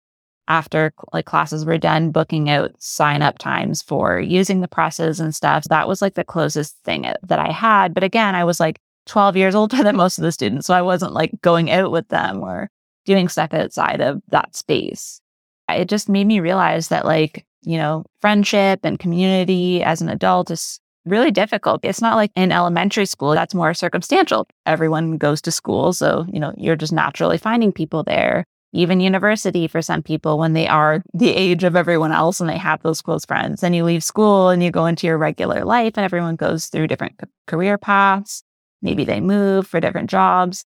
after 0.46 0.92
like 1.12 1.26
classes 1.26 1.64
were 1.64 1.78
done 1.78 2.10
booking 2.10 2.50
out 2.50 2.72
sign 2.78 3.22
up 3.22 3.38
times 3.38 3.82
for 3.82 4.18
using 4.18 4.60
the 4.60 4.68
presses 4.68 5.20
and 5.20 5.34
stuff. 5.34 5.64
That 5.64 5.88
was 5.88 6.02
like 6.02 6.14
the 6.14 6.24
closest 6.24 6.76
thing 6.84 7.06
uh, 7.06 7.14
that 7.22 7.38
I 7.38 7.52
had. 7.52 7.94
But 7.94 8.04
again, 8.04 8.34
I 8.34 8.44
was 8.44 8.58
like 8.60 8.78
12 9.08 9.36
years 9.36 9.54
older 9.54 9.76
than 9.82 9.96
most 9.96 10.18
of 10.18 10.22
the 10.22 10.32
students. 10.32 10.66
So 10.66 10.74
I 10.74 10.82
wasn't 10.82 11.12
like 11.12 11.32
going 11.42 11.70
out 11.70 11.90
with 11.90 12.08
them 12.08 12.42
or 12.42 12.70
doing 13.04 13.28
stuff 13.28 13.52
outside 13.52 14.00
of 14.00 14.22
that 14.28 14.54
space. 14.54 15.20
It 15.68 15.88
just 15.88 16.08
made 16.08 16.26
me 16.26 16.40
realize 16.40 16.88
that 16.88 17.04
like 17.04 17.44
you 17.62 17.76
know, 17.76 18.04
friendship 18.20 18.80
and 18.82 18.98
community 18.98 19.82
as 19.82 20.00
an 20.00 20.08
adult 20.08 20.50
is 20.50 20.80
really 21.04 21.30
difficult. 21.30 21.80
It's 21.84 22.00
not 22.02 22.16
like 22.16 22.30
in 22.36 22.52
elementary 22.52 23.06
school, 23.06 23.32
that's 23.32 23.54
more 23.54 23.74
circumstantial. 23.74 24.46
Everyone 24.66 25.16
goes 25.16 25.40
to 25.42 25.50
school. 25.50 25.92
So, 25.92 26.26
you 26.32 26.40
know, 26.40 26.52
you're 26.56 26.76
just 26.76 26.92
naturally 26.92 27.38
finding 27.38 27.72
people 27.72 28.02
there. 28.02 28.44
Even 28.74 29.00
university 29.00 29.66
for 29.66 29.80
some 29.80 30.02
people, 30.02 30.38
when 30.38 30.52
they 30.52 30.68
are 30.68 31.02
the 31.14 31.30
age 31.30 31.64
of 31.64 31.74
everyone 31.74 32.12
else 32.12 32.38
and 32.38 32.50
they 32.50 32.58
have 32.58 32.82
those 32.82 33.00
close 33.00 33.24
friends, 33.24 33.62
then 33.62 33.72
you 33.72 33.82
leave 33.82 34.04
school 34.04 34.50
and 34.50 34.62
you 34.62 34.70
go 34.70 34.84
into 34.84 35.06
your 35.06 35.16
regular 35.16 35.64
life 35.64 35.94
and 35.96 36.04
everyone 36.04 36.36
goes 36.36 36.66
through 36.66 36.86
different 36.86 37.18
career 37.46 37.78
paths. 37.78 38.42
Maybe 38.82 39.04
they 39.04 39.20
move 39.20 39.66
for 39.66 39.80
different 39.80 40.10
jobs. 40.10 40.64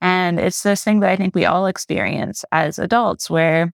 And 0.00 0.38
it's 0.38 0.62
this 0.62 0.84
thing 0.84 1.00
that 1.00 1.10
I 1.10 1.16
think 1.16 1.34
we 1.34 1.44
all 1.44 1.66
experience 1.66 2.44
as 2.52 2.78
adults 2.78 3.30
where 3.30 3.72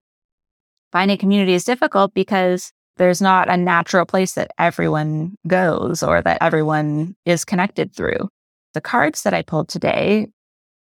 finding 0.93 1.19
community 1.19 1.55
is 1.55 1.65
difficult 1.65 2.15
because 2.15 2.73
there's 2.97 3.23
not 3.23 3.49
a 3.49 3.57
natural 3.57 4.05
place 4.05 4.35
that 4.35 4.51
everyone 4.59 5.37
goes 5.47 6.03
or 6.03 6.21
that 6.23 6.39
everyone 6.41 7.17
is 7.25 7.45
connected 7.45 7.95
through. 7.95 8.29
The 8.75 8.81
cards 8.81 9.23
that 9.23 9.35
I 9.35 9.43
pulled 9.43 9.69
today 9.69 10.29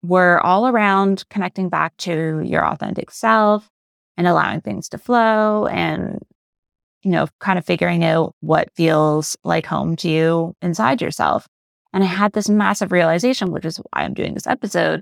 were 0.04 0.39
all 0.45 0.67
around 0.67 1.26
connecting 1.30 1.69
back 1.69 1.95
to 1.97 2.41
your 2.45 2.65
authentic 2.65 3.12
self 3.12 3.67
and 4.15 4.28
allowing 4.28 4.62
things 4.62 4.89
to 4.89 4.97
flow 4.97 5.67
and 5.67 6.19
you 7.04 7.12
know 7.12 7.28
kind 7.39 7.60
of 7.60 7.65
figuring 7.65 8.04
out 8.04 8.34
what 8.39 8.69
feels 8.76 9.38
like 9.43 9.65
home 9.65 9.95
to 9.97 10.10
you 10.10 10.54
inside 10.62 11.02
yourself 11.02 11.47
and 11.93 12.04
i 12.04 12.08
had 12.08 12.34
this 12.34 12.50
massive 12.50 12.91
realization 12.91 13.52
which 13.52 13.65
is 13.65 13.78
why 13.78 14.04
i'm 14.04 14.13
doing 14.13 14.34
this 14.34 14.47
episode 14.47 15.02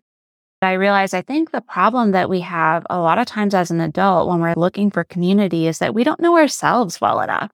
I 0.61 0.73
realized 0.73 1.13
I 1.13 1.21
think 1.21 1.51
the 1.51 1.61
problem 1.61 2.11
that 2.11 2.29
we 2.29 2.41
have 2.41 2.85
a 2.89 2.99
lot 2.99 3.19
of 3.19 3.27
times 3.27 3.53
as 3.53 3.71
an 3.71 3.81
adult 3.81 4.27
when 4.27 4.39
we're 4.39 4.55
looking 4.55 4.89
for 4.89 5.03
community 5.03 5.67
is 5.67 5.79
that 5.79 5.93
we 5.93 6.03
don't 6.03 6.19
know 6.19 6.37
ourselves 6.37 6.99
well 6.99 7.21
enough. 7.21 7.51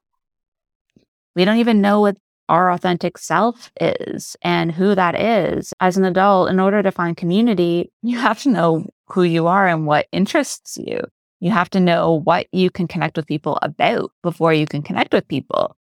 We 1.35 1.45
don't 1.45 1.57
even 1.57 1.81
know 1.81 2.01
what 2.01 2.17
our 2.49 2.71
authentic 2.71 3.17
self 3.17 3.71
is 3.79 4.35
and 4.41 4.71
who 4.71 4.93
that 4.95 5.19
is. 5.19 5.73
As 5.79 5.97
an 5.97 6.03
adult, 6.03 6.49
in 6.49 6.59
order 6.59 6.83
to 6.83 6.91
find 6.91 7.15
community, 7.15 7.91
you 8.01 8.17
have 8.17 8.41
to 8.43 8.49
know 8.49 8.85
who 9.07 9.23
you 9.23 9.47
are 9.47 9.67
and 9.67 9.85
what 9.85 10.07
interests 10.11 10.77
you. 10.77 11.01
You 11.39 11.51
have 11.51 11.69
to 11.71 11.79
know 11.79 12.21
what 12.23 12.47
you 12.51 12.69
can 12.69 12.87
connect 12.87 13.17
with 13.17 13.25
people 13.25 13.57
about 13.61 14.11
before 14.21 14.53
you 14.53 14.65
can 14.65 14.83
connect 14.83 15.13
with 15.13 15.27
people. 15.27 15.75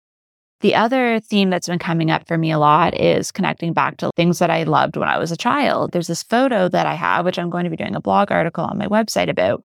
The 0.61 0.75
other 0.75 1.21
theme 1.21 1.49
that's 1.49 1.67
been 1.67 1.79
coming 1.79 2.11
up 2.11 2.27
for 2.27 2.37
me 2.37 2.51
a 2.51 2.59
lot 2.59 2.99
is 2.99 3.31
connecting 3.31 3.71
back 3.71 3.97
to 3.97 4.11
things 4.17 4.39
that 4.39 4.49
I 4.49 4.63
loved 4.63 4.97
when 4.97 5.07
I 5.07 5.17
was 5.17 5.31
a 5.31 5.37
child. 5.37 5.93
There's 5.93 6.07
this 6.07 6.23
photo 6.23 6.67
that 6.67 6.85
I 6.85 6.95
have, 6.95 7.23
which 7.23 7.39
I'm 7.39 7.49
going 7.49 7.63
to 7.63 7.69
be 7.69 7.77
doing 7.77 7.95
a 7.95 8.01
blog 8.01 8.29
article 8.29 8.65
on 8.65 8.77
my 8.77 8.87
website 8.87 9.29
about, 9.29 9.63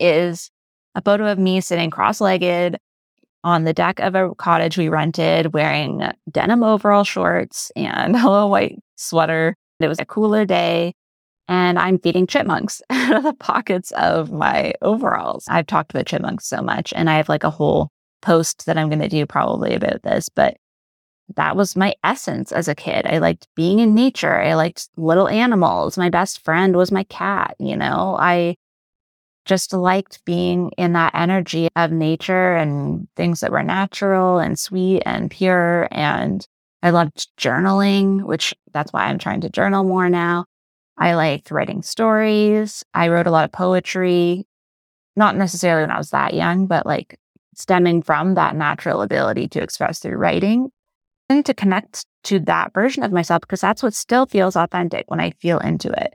is 0.00 0.50
a 0.96 1.02
photo 1.02 1.30
of 1.30 1.38
me 1.38 1.60
sitting 1.60 1.90
cross 1.90 2.20
legged 2.20 2.78
on 3.44 3.62
the 3.62 3.72
deck 3.72 4.00
of 4.00 4.16
a 4.16 4.34
cottage 4.34 4.76
we 4.76 4.88
rented 4.88 5.54
wearing 5.54 6.02
denim 6.32 6.64
overall 6.64 7.04
shorts 7.04 7.70
and 7.76 8.16
a 8.16 8.28
little 8.28 8.50
white 8.50 8.80
sweater. 8.96 9.54
It 9.78 9.86
was 9.86 10.00
a 10.00 10.04
cooler 10.04 10.44
day 10.44 10.94
and 11.46 11.78
I'm 11.78 12.00
feeding 12.00 12.26
chipmunks 12.26 12.82
out 12.90 13.14
of 13.14 13.22
the 13.22 13.34
pockets 13.34 13.92
of 13.92 14.32
my 14.32 14.72
overalls. 14.82 15.44
I've 15.48 15.68
talked 15.68 15.92
about 15.92 16.06
chipmunks 16.06 16.48
so 16.48 16.60
much 16.60 16.92
and 16.96 17.08
I 17.08 17.18
have 17.18 17.28
like 17.28 17.44
a 17.44 17.50
whole 17.50 17.90
post 18.22 18.66
that 18.66 18.78
I'm 18.78 18.88
going 18.88 19.00
to 19.00 19.08
do 19.08 19.26
probably 19.26 19.74
about 19.74 20.02
this, 20.02 20.28
but 20.28 20.56
that 21.34 21.56
was 21.56 21.76
my 21.76 21.94
essence 22.04 22.52
as 22.52 22.68
a 22.68 22.74
kid. 22.74 23.06
I 23.06 23.18
liked 23.18 23.48
being 23.56 23.80
in 23.80 23.94
nature. 23.94 24.40
I 24.40 24.54
liked 24.54 24.88
little 24.96 25.28
animals. 25.28 25.98
My 25.98 26.08
best 26.08 26.44
friend 26.44 26.76
was 26.76 26.92
my 26.92 27.04
cat, 27.04 27.56
you 27.58 27.76
know. 27.76 28.16
I 28.18 28.56
just 29.44 29.72
liked 29.72 30.24
being 30.24 30.70
in 30.76 30.92
that 30.92 31.14
energy 31.14 31.68
of 31.76 31.92
nature 31.92 32.54
and 32.56 33.08
things 33.16 33.40
that 33.40 33.52
were 33.52 33.62
natural 33.62 34.38
and 34.38 34.58
sweet 34.58 35.02
and 35.06 35.30
pure. 35.30 35.88
And 35.90 36.46
I 36.82 36.90
loved 36.90 37.28
journaling, 37.36 38.22
which 38.22 38.54
that's 38.72 38.92
why 38.92 39.06
I'm 39.06 39.18
trying 39.18 39.40
to 39.42 39.48
journal 39.48 39.84
more 39.84 40.08
now. 40.08 40.44
I 40.98 41.14
liked 41.14 41.50
writing 41.50 41.82
stories. 41.82 42.84
I 42.94 43.08
wrote 43.08 43.26
a 43.26 43.30
lot 43.30 43.44
of 43.44 43.52
poetry, 43.52 44.46
not 45.14 45.36
necessarily 45.36 45.82
when 45.82 45.90
I 45.90 45.98
was 45.98 46.10
that 46.10 46.34
young, 46.34 46.66
but 46.66 46.86
like 46.86 47.18
stemming 47.56 48.02
from 48.02 48.34
that 48.34 48.54
natural 48.54 49.02
ability 49.02 49.48
to 49.48 49.62
express 49.62 49.98
through 49.98 50.16
writing. 50.16 50.70
Need 51.28 51.46
to 51.46 51.54
connect 51.54 52.06
to 52.24 52.38
that 52.40 52.72
version 52.72 53.02
of 53.02 53.10
myself 53.10 53.40
because 53.40 53.60
that's 53.60 53.82
what 53.82 53.94
still 53.94 54.26
feels 54.26 54.54
authentic 54.54 55.04
when 55.08 55.20
I 55.20 55.32
feel 55.32 55.58
into 55.58 55.90
it. 55.90 56.14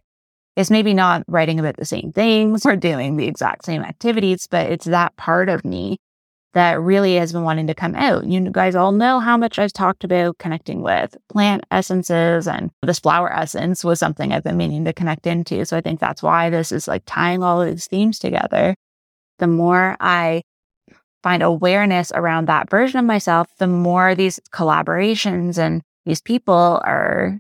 It's 0.56 0.72
maybe 0.72 0.94
not 0.94 1.24
writing 1.28 1.60
about 1.60 1.78
the 1.78 1.86
same 1.86 2.12
things 2.14 2.66
or 2.66 2.76
doing 2.76 3.18
the 3.18 3.28
exact 3.28 3.66
same 3.66 3.82
activities, 3.82 4.48
but 4.50 4.72
it's 4.72 4.86
that 4.86 5.16
part 5.18 5.50
of 5.50 5.66
me 5.66 5.98
that 6.54 6.82
really 6.82 7.16
has 7.16 7.32
been 7.32 7.44
wanting 7.44 7.68
to 7.68 7.74
come 7.74 7.96
out. 7.96 8.26
You 8.26 8.50
guys 8.52 8.76
all 8.76 8.92
know 8.92 9.20
how 9.20 9.38
much 9.38 9.58
I've 9.58 9.72
talked 9.72 10.04
about 10.04 10.38
connecting 10.38 10.82
with 10.82 11.16
plant 11.30 11.64
essences 11.72 12.48
and 12.48 12.70
this 12.82 13.00
flower 13.00 13.32
essence 13.32 13.86
was 13.86 14.00
something 14.00 14.34
I've 14.34 14.44
been 14.44 14.58
meaning 14.58 14.84
to 14.86 14.94
connect 14.94 15.26
into. 15.26 15.66
So 15.66 15.78
I 15.78 15.82
think 15.82 16.00
that's 16.00 16.22
why 16.22 16.50
this 16.50 16.74
is 16.74 16.90
like 16.90 17.04
tying 17.06 17.42
all 17.42 17.64
these 17.64 17.88
themes 17.88 18.20
together. 18.20 18.76
The 19.40 19.48
more 19.48 19.96
I 20.02 20.44
find 21.24 21.44
awareness 21.44 22.12
around 22.14 22.48
that 22.48 22.70
version 22.70 23.00
of 23.00 23.06
myself, 23.06 23.48
the 23.58 23.68
more 23.68 24.16
these 24.16 24.40
collaborations 24.52 25.58
and 25.58 25.82
these 26.06 26.22
people 26.22 26.82
are 26.84 27.40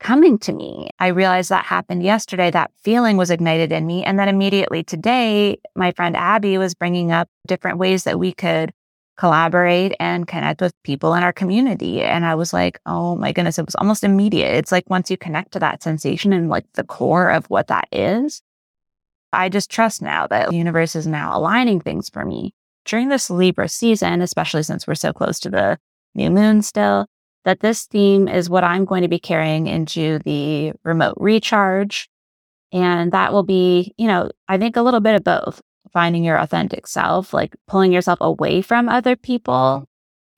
coming 0.00 0.38
to 0.38 0.52
me. 0.52 0.88
I 0.98 1.08
realized 1.08 1.50
that 1.50 1.66
happened 1.66 2.02
yesterday. 2.02 2.50
That 2.50 2.72
feeling 2.82 3.16
was 3.16 3.30
ignited 3.30 3.70
in 3.70 3.86
me. 3.86 4.02
And 4.02 4.18
then 4.18 4.28
immediately 4.28 4.82
today, 4.82 5.58
my 5.76 5.92
friend 5.92 6.16
Abby 6.16 6.56
was 6.56 6.74
bringing 6.74 7.12
up 7.12 7.28
different 7.46 7.78
ways 7.78 8.04
that 8.04 8.18
we 8.18 8.32
could 8.32 8.72
collaborate 9.18 9.94
and 10.00 10.26
connect 10.26 10.62
with 10.62 10.72
people 10.82 11.12
in 11.12 11.22
our 11.22 11.34
community. 11.34 12.00
And 12.00 12.24
I 12.24 12.34
was 12.34 12.54
like, 12.54 12.80
oh 12.86 13.14
my 13.16 13.32
goodness, 13.32 13.58
it 13.58 13.66
was 13.66 13.74
almost 13.74 14.02
immediate. 14.02 14.54
It's 14.54 14.72
like 14.72 14.88
once 14.88 15.10
you 15.10 15.18
connect 15.18 15.52
to 15.52 15.58
that 15.58 15.82
sensation 15.82 16.32
and 16.32 16.48
like 16.48 16.64
the 16.72 16.84
core 16.84 17.30
of 17.30 17.44
what 17.50 17.66
that 17.66 17.86
is, 17.92 18.40
I 19.34 19.50
just 19.50 19.70
trust 19.70 20.00
now 20.00 20.26
that 20.28 20.48
the 20.48 20.56
universe 20.56 20.96
is 20.96 21.06
now 21.06 21.36
aligning 21.36 21.80
things 21.80 22.08
for 22.08 22.24
me 22.24 22.54
during 22.90 23.08
this 23.08 23.30
Libra 23.30 23.68
season, 23.68 24.20
especially 24.20 24.64
since 24.64 24.86
we're 24.86 24.96
so 24.96 25.12
close 25.12 25.38
to 25.40 25.48
the 25.48 25.78
new 26.16 26.28
moon 26.28 26.60
still, 26.60 27.06
that 27.44 27.60
this 27.60 27.86
theme 27.86 28.26
is 28.26 28.50
what 28.50 28.64
I'm 28.64 28.84
going 28.84 29.02
to 29.02 29.08
be 29.08 29.20
carrying 29.20 29.68
into 29.68 30.18
the 30.24 30.72
remote 30.84 31.14
recharge. 31.16 32.08
And 32.72 33.12
that 33.12 33.32
will 33.32 33.44
be, 33.44 33.94
you 33.96 34.08
know, 34.08 34.30
I 34.48 34.58
think 34.58 34.76
a 34.76 34.82
little 34.82 35.00
bit 35.00 35.14
of 35.14 35.24
both 35.24 35.62
finding 35.92 36.24
your 36.24 36.38
authentic 36.38 36.88
self, 36.88 37.32
like 37.32 37.54
pulling 37.68 37.92
yourself 37.92 38.18
away 38.20 38.60
from 38.60 38.88
other 38.88 39.14
people. 39.14 39.86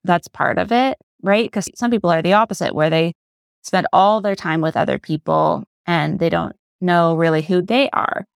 That's 0.05 0.29
part 0.29 0.59
of 0.59 0.73
it, 0.73 0.99
right? 1.23 1.47
Because 1.47 1.69
some 1.75 1.91
people 1.91 2.11
are 2.11 2.23
the 2.23 2.35
opposite, 2.35 2.75
where 2.75 2.91
they 2.91 3.15
spend 3.63 3.87
all 3.93 4.21
their 4.21 4.37
time 4.37 4.61
with 4.61 4.77
other 4.77 4.99
people 4.99 5.65
and 5.87 6.19
they 6.19 6.29
don't 6.29 6.55
know 6.83 7.15
really 7.15 7.43
who 7.43 7.63
they 7.63 7.89
are 7.91 8.27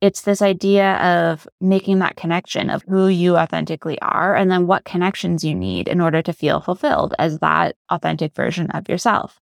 it's 0.00 0.22
this 0.22 0.42
idea 0.42 0.96
of 0.96 1.48
making 1.60 2.00
that 2.00 2.16
connection 2.16 2.68
of 2.68 2.82
who 2.86 3.08
you 3.08 3.36
authentically 3.36 3.98
are 4.00 4.34
and 4.34 4.50
then 4.50 4.66
what 4.66 4.84
connections 4.84 5.42
you 5.42 5.54
need 5.54 5.88
in 5.88 6.00
order 6.00 6.20
to 6.22 6.32
feel 6.32 6.60
fulfilled 6.60 7.14
as 7.18 7.38
that 7.38 7.76
authentic 7.90 8.34
version 8.34 8.70
of 8.72 8.88
yourself. 8.88 9.40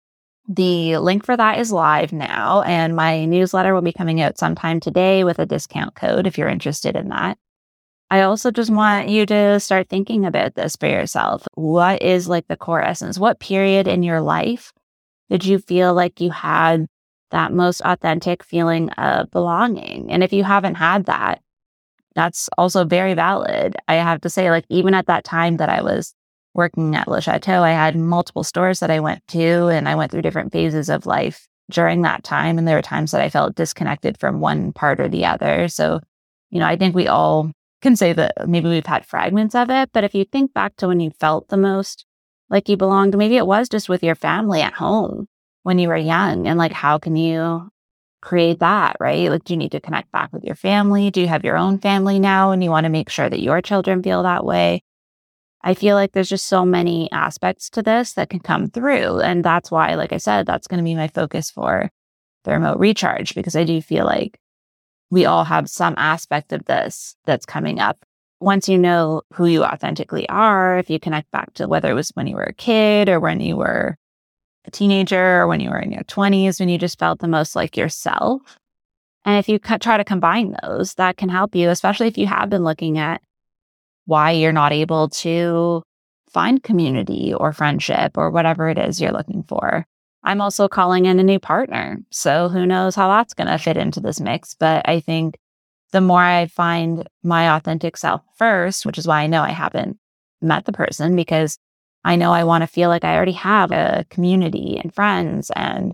The 0.47 0.97
link 0.97 1.25
for 1.25 1.37
that 1.37 1.59
is 1.59 1.71
live 1.71 2.11
now, 2.11 2.63
and 2.63 2.95
my 2.95 3.23
newsletter 3.25 3.73
will 3.73 3.81
be 3.81 3.93
coming 3.93 4.21
out 4.21 4.37
sometime 4.37 4.79
today 4.79 5.23
with 5.23 5.39
a 5.39 5.45
discount 5.45 5.95
code 5.95 6.27
if 6.27 6.37
you're 6.37 6.49
interested 6.49 6.95
in 6.95 7.09
that. 7.09 7.37
I 8.11 8.21
also 8.21 8.51
just 8.51 8.69
want 8.69 9.09
you 9.09 9.25
to 9.25 9.59
start 9.59 9.89
thinking 9.89 10.25
about 10.25 10.53
this 10.53 10.75
for 10.75 10.87
yourself. 10.87 11.47
What 11.55 12.03
is 12.03 12.27
like 12.27 12.47
the 12.47 12.57
core 12.57 12.81
essence? 12.81 13.17
What 13.17 13.39
period 13.39 13.87
in 13.87 14.03
your 14.03 14.21
life 14.21 14.73
did 15.29 15.45
you 15.45 15.57
feel 15.57 15.93
like 15.93 16.21
you 16.21 16.29
had 16.29 16.85
that 17.33 17.51
most 17.51 17.81
authentic 17.83 18.43
feeling 18.43 18.89
of 18.91 19.29
belonging. 19.31 20.09
And 20.11 20.23
if 20.23 20.31
you 20.31 20.43
haven't 20.43 20.75
had 20.75 21.05
that, 21.07 21.41
that's 22.15 22.47
also 22.59 22.85
very 22.85 23.15
valid. 23.15 23.75
I 23.87 23.95
have 23.95 24.21
to 24.21 24.29
say, 24.29 24.51
like, 24.51 24.65
even 24.69 24.93
at 24.93 25.07
that 25.07 25.23
time 25.23 25.57
that 25.57 25.67
I 25.67 25.81
was 25.81 26.13
working 26.53 26.95
at 26.95 27.07
Le 27.07 27.21
Chateau, 27.21 27.63
I 27.63 27.71
had 27.71 27.95
multiple 27.95 28.43
stores 28.43 28.79
that 28.79 28.91
I 28.91 28.99
went 28.99 29.27
to, 29.29 29.67
and 29.67 29.89
I 29.89 29.95
went 29.95 30.11
through 30.11 30.21
different 30.21 30.53
phases 30.53 30.89
of 30.89 31.07
life 31.07 31.47
during 31.71 32.03
that 32.03 32.23
time. 32.23 32.59
And 32.59 32.67
there 32.67 32.75
were 32.75 32.83
times 32.83 33.09
that 33.11 33.21
I 33.21 33.29
felt 33.29 33.55
disconnected 33.55 34.19
from 34.19 34.39
one 34.39 34.71
part 34.71 34.99
or 34.99 35.09
the 35.09 35.25
other. 35.25 35.67
So, 35.67 36.01
you 36.51 36.59
know, 36.59 36.67
I 36.67 36.75
think 36.75 36.93
we 36.93 37.07
all 37.07 37.51
can 37.81 37.95
say 37.95 38.13
that 38.13 38.47
maybe 38.47 38.69
we've 38.69 38.85
had 38.85 39.07
fragments 39.07 39.55
of 39.55 39.71
it. 39.71 39.89
But 39.91 40.03
if 40.03 40.13
you 40.13 40.23
think 40.23 40.53
back 40.53 40.75
to 40.77 40.87
when 40.87 40.99
you 40.99 41.09
felt 41.19 41.49
the 41.49 41.57
most 41.57 42.05
like 42.51 42.69
you 42.69 42.77
belonged, 42.77 43.17
maybe 43.17 43.37
it 43.37 43.47
was 43.47 43.69
just 43.69 43.89
with 43.89 44.03
your 44.03 44.13
family 44.13 44.61
at 44.61 44.73
home 44.73 45.27
when 45.63 45.79
you 45.79 45.87
were 45.87 45.97
young. 45.97 46.47
And 46.47 46.57
like, 46.57 46.71
how 46.71 46.97
can 46.97 47.15
you 47.15 47.69
create 48.21 48.59
that, 48.59 48.95
right? 48.99 49.29
Like, 49.29 49.43
do 49.43 49.53
you 49.53 49.57
need 49.57 49.71
to 49.73 49.81
connect 49.81 50.11
back 50.11 50.31
with 50.31 50.43
your 50.43 50.55
family? 50.55 51.11
Do 51.11 51.19
you 51.19 51.27
have 51.27 51.43
your 51.43 51.57
own 51.57 51.79
family 51.79 52.19
now 52.19 52.51
and 52.51 52.63
you 52.63 52.69
want 52.69 52.85
to 52.85 52.89
make 52.89 53.09
sure 53.09 53.29
that 53.29 53.41
your 53.41 53.61
children 53.61 54.03
feel 54.03 54.23
that 54.23 54.45
way? 54.45 54.83
I 55.61 55.73
feel 55.73 55.95
like 55.95 56.11
there's 56.11 56.29
just 56.29 56.47
so 56.47 56.65
many 56.65 57.11
aspects 57.11 57.69
to 57.71 57.81
this 57.81 58.13
that 58.13 58.29
can 58.29 58.41
come 58.41 58.69
through. 58.69 59.21
And 59.21 59.43
that's 59.43 59.71
why, 59.71 59.95
like 59.95 60.11
I 60.11 60.17
said, 60.17 60.45
that's 60.45 60.67
going 60.67 60.77
to 60.77 60.83
be 60.83 60.95
my 60.95 61.07
focus 61.07 61.49
for 61.49 61.89
the 62.43 62.51
remote 62.51 62.79
recharge, 62.79 63.33
because 63.33 63.55
I 63.55 63.63
do 63.63 63.81
feel 63.81 64.05
like 64.05 64.37
we 65.09 65.25
all 65.25 65.45
have 65.45 65.69
some 65.69 65.95
aspect 65.97 66.51
of 66.51 66.65
this 66.65 67.15
that's 67.25 67.45
coming 67.45 67.79
up. 67.79 67.97
Once 68.41 68.67
you 68.67 68.77
know 68.77 69.21
who 69.33 69.45
you 69.45 69.63
authentically 69.63 70.27
are, 70.27 70.77
if 70.77 70.89
you 70.89 70.99
connect 70.99 71.31
back 71.31 71.53
to 71.53 71.67
whether 71.67 71.89
it 71.89 71.93
was 71.93 72.09
when 72.15 72.27
you 72.27 72.35
were 72.35 72.43
a 72.43 72.53
kid 72.53 73.07
or 73.07 73.21
when 73.21 73.39
you 73.39 73.55
were 73.55 73.95
a 74.65 74.71
teenager 74.71 75.41
or 75.41 75.47
when 75.47 75.59
you 75.59 75.69
were 75.69 75.79
in 75.79 75.91
your 75.91 76.03
20s, 76.03 76.59
when 76.59 76.69
you 76.69 76.77
just 76.77 76.99
felt 76.99 77.19
the 77.19 77.27
most 77.27 77.55
like 77.55 77.77
yourself. 77.77 78.57
And 79.25 79.37
if 79.37 79.47
you 79.47 79.57
try 79.59 79.97
to 79.97 80.03
combine 80.03 80.55
those, 80.63 80.95
that 80.95 81.17
can 81.17 81.29
help 81.29 81.55
you, 81.55 81.69
especially 81.69 82.07
if 82.07 82.17
you 82.17 82.27
have 82.27 82.49
been 82.49 82.63
looking 82.63 82.97
at 82.97 83.21
why 84.05 84.31
you're 84.31 84.51
not 84.51 84.73
able 84.73 85.09
to 85.09 85.81
find 86.29 86.61
community 86.63 87.33
or 87.33 87.53
friendship 87.53 88.17
or 88.17 88.29
whatever 88.29 88.67
it 88.69 88.77
is 88.77 88.99
you're 88.99 89.11
looking 89.11 89.43
for. 89.43 89.85
I'm 90.23 90.41
also 90.41 90.67
calling 90.67 91.05
in 91.05 91.19
a 91.19 91.23
new 91.23 91.39
partner. 91.39 91.99
So 92.11 92.49
who 92.49 92.65
knows 92.65 92.95
how 92.95 93.09
that's 93.09 93.33
going 93.33 93.47
to 93.47 93.57
fit 93.57 93.77
into 93.77 93.99
this 93.99 94.19
mix. 94.19 94.55
But 94.55 94.87
I 94.87 94.99
think 94.99 95.37
the 95.91 96.01
more 96.01 96.21
I 96.21 96.47
find 96.47 97.07
my 97.23 97.55
authentic 97.55 97.97
self 97.97 98.21
first, 98.37 98.85
which 98.85 98.97
is 98.97 99.07
why 99.07 99.21
I 99.21 99.27
know 99.27 99.41
I 99.41 99.51
haven't 99.51 99.97
met 100.41 100.65
the 100.65 100.73
person 100.73 101.15
because 101.15 101.57
I 102.05 102.15
know 102.15 102.31
I 102.31 102.43
want 102.43 102.61
to 102.61 102.67
feel 102.67 102.89
like 102.89 103.03
I 103.03 103.15
already 103.15 103.33
have 103.33 103.71
a 103.71 104.05
community 104.09 104.79
and 104.81 104.93
friends 104.93 105.51
and 105.55 105.93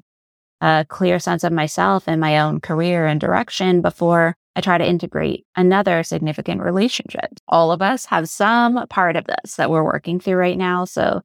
a 0.61 0.85
clear 0.89 1.19
sense 1.19 1.43
of 1.43 1.53
myself 1.53 2.07
and 2.07 2.19
my 2.19 2.39
own 2.39 2.59
career 2.59 3.05
and 3.05 3.21
direction 3.21 3.81
before 3.81 4.35
I 4.55 4.61
try 4.61 4.77
to 4.77 4.87
integrate 4.87 5.45
another 5.55 6.03
significant 6.03 6.61
relationship. 6.61 7.29
All 7.47 7.71
of 7.71 7.81
us 7.81 8.05
have 8.05 8.27
some 8.27 8.85
part 8.87 9.15
of 9.15 9.25
this 9.25 9.55
that 9.55 9.69
we're 9.69 9.83
working 9.83 10.19
through 10.19 10.35
right 10.35 10.57
now. 10.57 10.85
So 10.85 11.21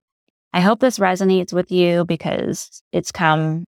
I 0.52 0.60
hope 0.60 0.78
this 0.78 0.98
resonates 0.98 1.52
with 1.52 1.72
you 1.72 2.04
because 2.04 2.82
it's 2.92 3.10
come 3.10 3.64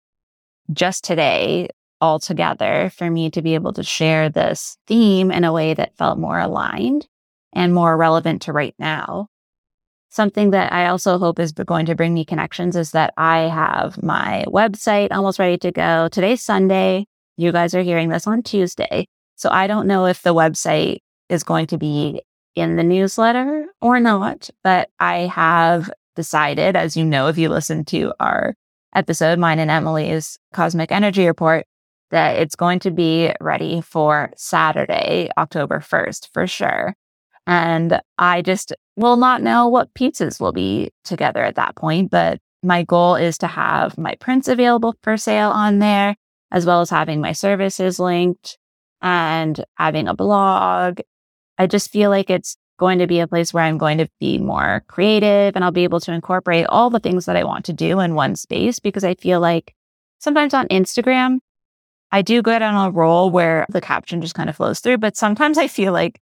just 0.73 1.03
today 1.03 1.69
all 2.01 2.19
together 2.19 2.91
for 2.93 3.09
me 3.09 3.29
to 3.29 3.41
be 3.41 3.55
able 3.55 3.71
to 3.73 3.83
share 3.83 4.27
this 4.27 4.77
theme 4.87 5.31
in 5.31 5.45
a 5.45 5.53
way 5.53 5.73
that 5.73 5.95
felt 5.95 6.19
more 6.19 6.37
aligned 6.37 7.07
and 7.53 7.73
more 7.73 7.95
relevant 7.95 8.41
to 8.41 8.51
right 8.51 8.75
now. 8.77 9.27
Something 10.13 10.51
that 10.51 10.71
I 10.71 10.89
also 10.89 11.17
hope 11.17 11.39
is 11.39 11.51
going 11.53 11.87
to 11.87 11.95
bring 11.95 12.13
me 12.13 12.23
connections 12.23 12.75
is 12.75 12.91
that 12.91 13.15
I 13.17 13.49
have 13.49 14.03
my 14.03 14.45
website 14.47 15.07
almost 15.09 15.39
ready 15.39 15.57
to 15.57 15.71
go. 15.71 16.07
Today's 16.07 16.43
Sunday. 16.43 17.07
You 17.35 17.51
guys 17.51 17.73
are 17.73 17.81
hearing 17.81 18.09
this 18.09 18.27
on 18.27 18.43
Tuesday. 18.43 19.07
So 19.37 19.49
I 19.49 19.65
don't 19.65 19.87
know 19.87 20.05
if 20.05 20.21
the 20.21 20.35
website 20.35 20.99
is 21.29 21.41
going 21.41 21.65
to 21.65 21.79
be 21.79 22.21
in 22.53 22.75
the 22.75 22.83
newsletter 22.83 23.65
or 23.81 23.99
not, 23.99 24.51
but 24.63 24.91
I 24.99 25.21
have 25.21 25.89
decided, 26.15 26.75
as 26.75 26.95
you 26.95 27.05
know, 27.05 27.27
if 27.27 27.39
you 27.39 27.49
listen 27.49 27.83
to 27.85 28.13
our 28.19 28.53
episode, 28.93 29.39
mine 29.39 29.57
and 29.57 29.71
Emily's 29.71 30.37
Cosmic 30.53 30.91
Energy 30.91 31.25
Report, 31.25 31.65
that 32.11 32.37
it's 32.37 32.55
going 32.55 32.77
to 32.81 32.91
be 32.91 33.33
ready 33.41 33.81
for 33.81 34.31
Saturday, 34.37 35.31
October 35.39 35.79
1st 35.79 36.29
for 36.31 36.45
sure. 36.45 36.93
And 37.45 37.99
I 38.17 38.41
just 38.41 38.73
will 38.95 39.17
not 39.17 39.41
know 39.41 39.67
what 39.67 39.93
pizzas 39.93 40.39
will 40.39 40.53
be 40.53 40.91
together 41.03 41.43
at 41.43 41.55
that 41.55 41.75
point. 41.75 42.11
But 42.11 42.39
my 42.61 42.83
goal 42.83 43.15
is 43.15 43.37
to 43.39 43.47
have 43.47 43.97
my 43.97 44.15
prints 44.15 44.47
available 44.47 44.95
for 45.03 45.17
sale 45.17 45.49
on 45.49 45.79
there, 45.79 46.15
as 46.51 46.65
well 46.65 46.81
as 46.81 46.89
having 46.89 47.19
my 47.19 47.33
services 47.33 47.99
linked 47.99 48.57
and 49.01 49.63
having 49.75 50.07
a 50.07 50.15
blog. 50.15 51.01
I 51.57 51.67
just 51.67 51.91
feel 51.91 52.09
like 52.09 52.29
it's 52.29 52.55
going 52.79 52.99
to 52.99 53.07
be 53.07 53.19
a 53.19 53.27
place 53.27 53.53
where 53.53 53.63
I'm 53.63 53.77
going 53.77 53.99
to 53.99 54.09
be 54.19 54.39
more 54.39 54.83
creative 54.87 55.55
and 55.55 55.63
I'll 55.63 55.71
be 55.71 55.83
able 55.83 55.99
to 56.01 56.11
incorporate 56.11 56.65
all 56.67 56.89
the 56.89 56.99
things 56.99 57.25
that 57.25 57.35
I 57.35 57.43
want 57.43 57.65
to 57.65 57.73
do 57.73 57.99
in 57.99 58.15
one 58.15 58.35
space 58.35 58.79
because 58.79 59.03
I 59.03 59.13
feel 59.15 59.39
like 59.39 59.75
sometimes 60.19 60.53
on 60.53 60.67
Instagram, 60.69 61.39
I 62.11 62.21
do 62.21 62.41
get 62.41 62.61
on 62.61 62.87
a 62.87 62.91
roll 62.91 63.29
where 63.29 63.65
the 63.69 63.81
caption 63.81 64.21
just 64.21 64.35
kind 64.35 64.49
of 64.49 64.55
flows 64.55 64.79
through, 64.79 64.97
but 64.99 65.17
sometimes 65.17 65.57
I 65.57 65.67
feel 65.67 65.93
like 65.93 66.19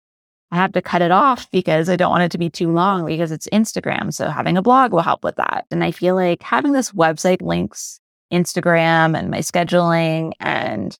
I 0.52 0.56
have 0.56 0.72
to 0.72 0.82
cut 0.82 1.02
it 1.02 1.12
off 1.12 1.50
because 1.50 1.88
I 1.88 1.96
don't 1.96 2.10
want 2.10 2.24
it 2.24 2.32
to 2.32 2.38
be 2.38 2.50
too 2.50 2.72
long 2.72 3.06
because 3.06 3.30
it's 3.30 3.48
Instagram. 3.52 4.12
So 4.12 4.28
having 4.28 4.56
a 4.56 4.62
blog 4.62 4.92
will 4.92 5.00
help 5.00 5.22
with 5.22 5.36
that. 5.36 5.66
And 5.70 5.84
I 5.84 5.92
feel 5.92 6.16
like 6.16 6.42
having 6.42 6.72
this 6.72 6.90
website 6.90 7.40
links 7.40 8.00
Instagram 8.32 9.16
and 9.16 9.30
my 9.30 9.38
scheduling 9.38 10.32
and 10.40 10.96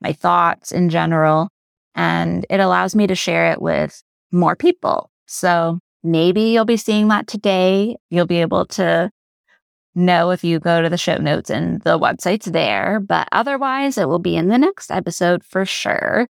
my 0.00 0.12
thoughts 0.12 0.72
in 0.72 0.88
general. 0.88 1.50
And 1.94 2.46
it 2.48 2.60
allows 2.60 2.94
me 2.94 3.06
to 3.06 3.14
share 3.14 3.52
it 3.52 3.60
with 3.60 4.02
more 4.32 4.56
people. 4.56 5.10
So 5.26 5.78
maybe 6.02 6.42
you'll 6.42 6.64
be 6.64 6.76
seeing 6.76 7.08
that 7.08 7.26
today. 7.26 7.96
You'll 8.10 8.26
be 8.26 8.40
able 8.40 8.66
to 8.66 9.10
know 9.94 10.30
if 10.30 10.44
you 10.44 10.58
go 10.58 10.82
to 10.82 10.88
the 10.88 10.98
show 10.98 11.16
notes 11.16 11.50
and 11.50 11.80
the 11.82 11.98
website's 11.98 12.46
there, 12.46 13.00
but 13.00 13.28
otherwise 13.32 13.96
it 13.96 14.08
will 14.08 14.18
be 14.18 14.36
in 14.36 14.48
the 14.48 14.58
next 14.58 14.90
episode 14.90 15.42
for 15.42 15.64
sure. 15.64 16.28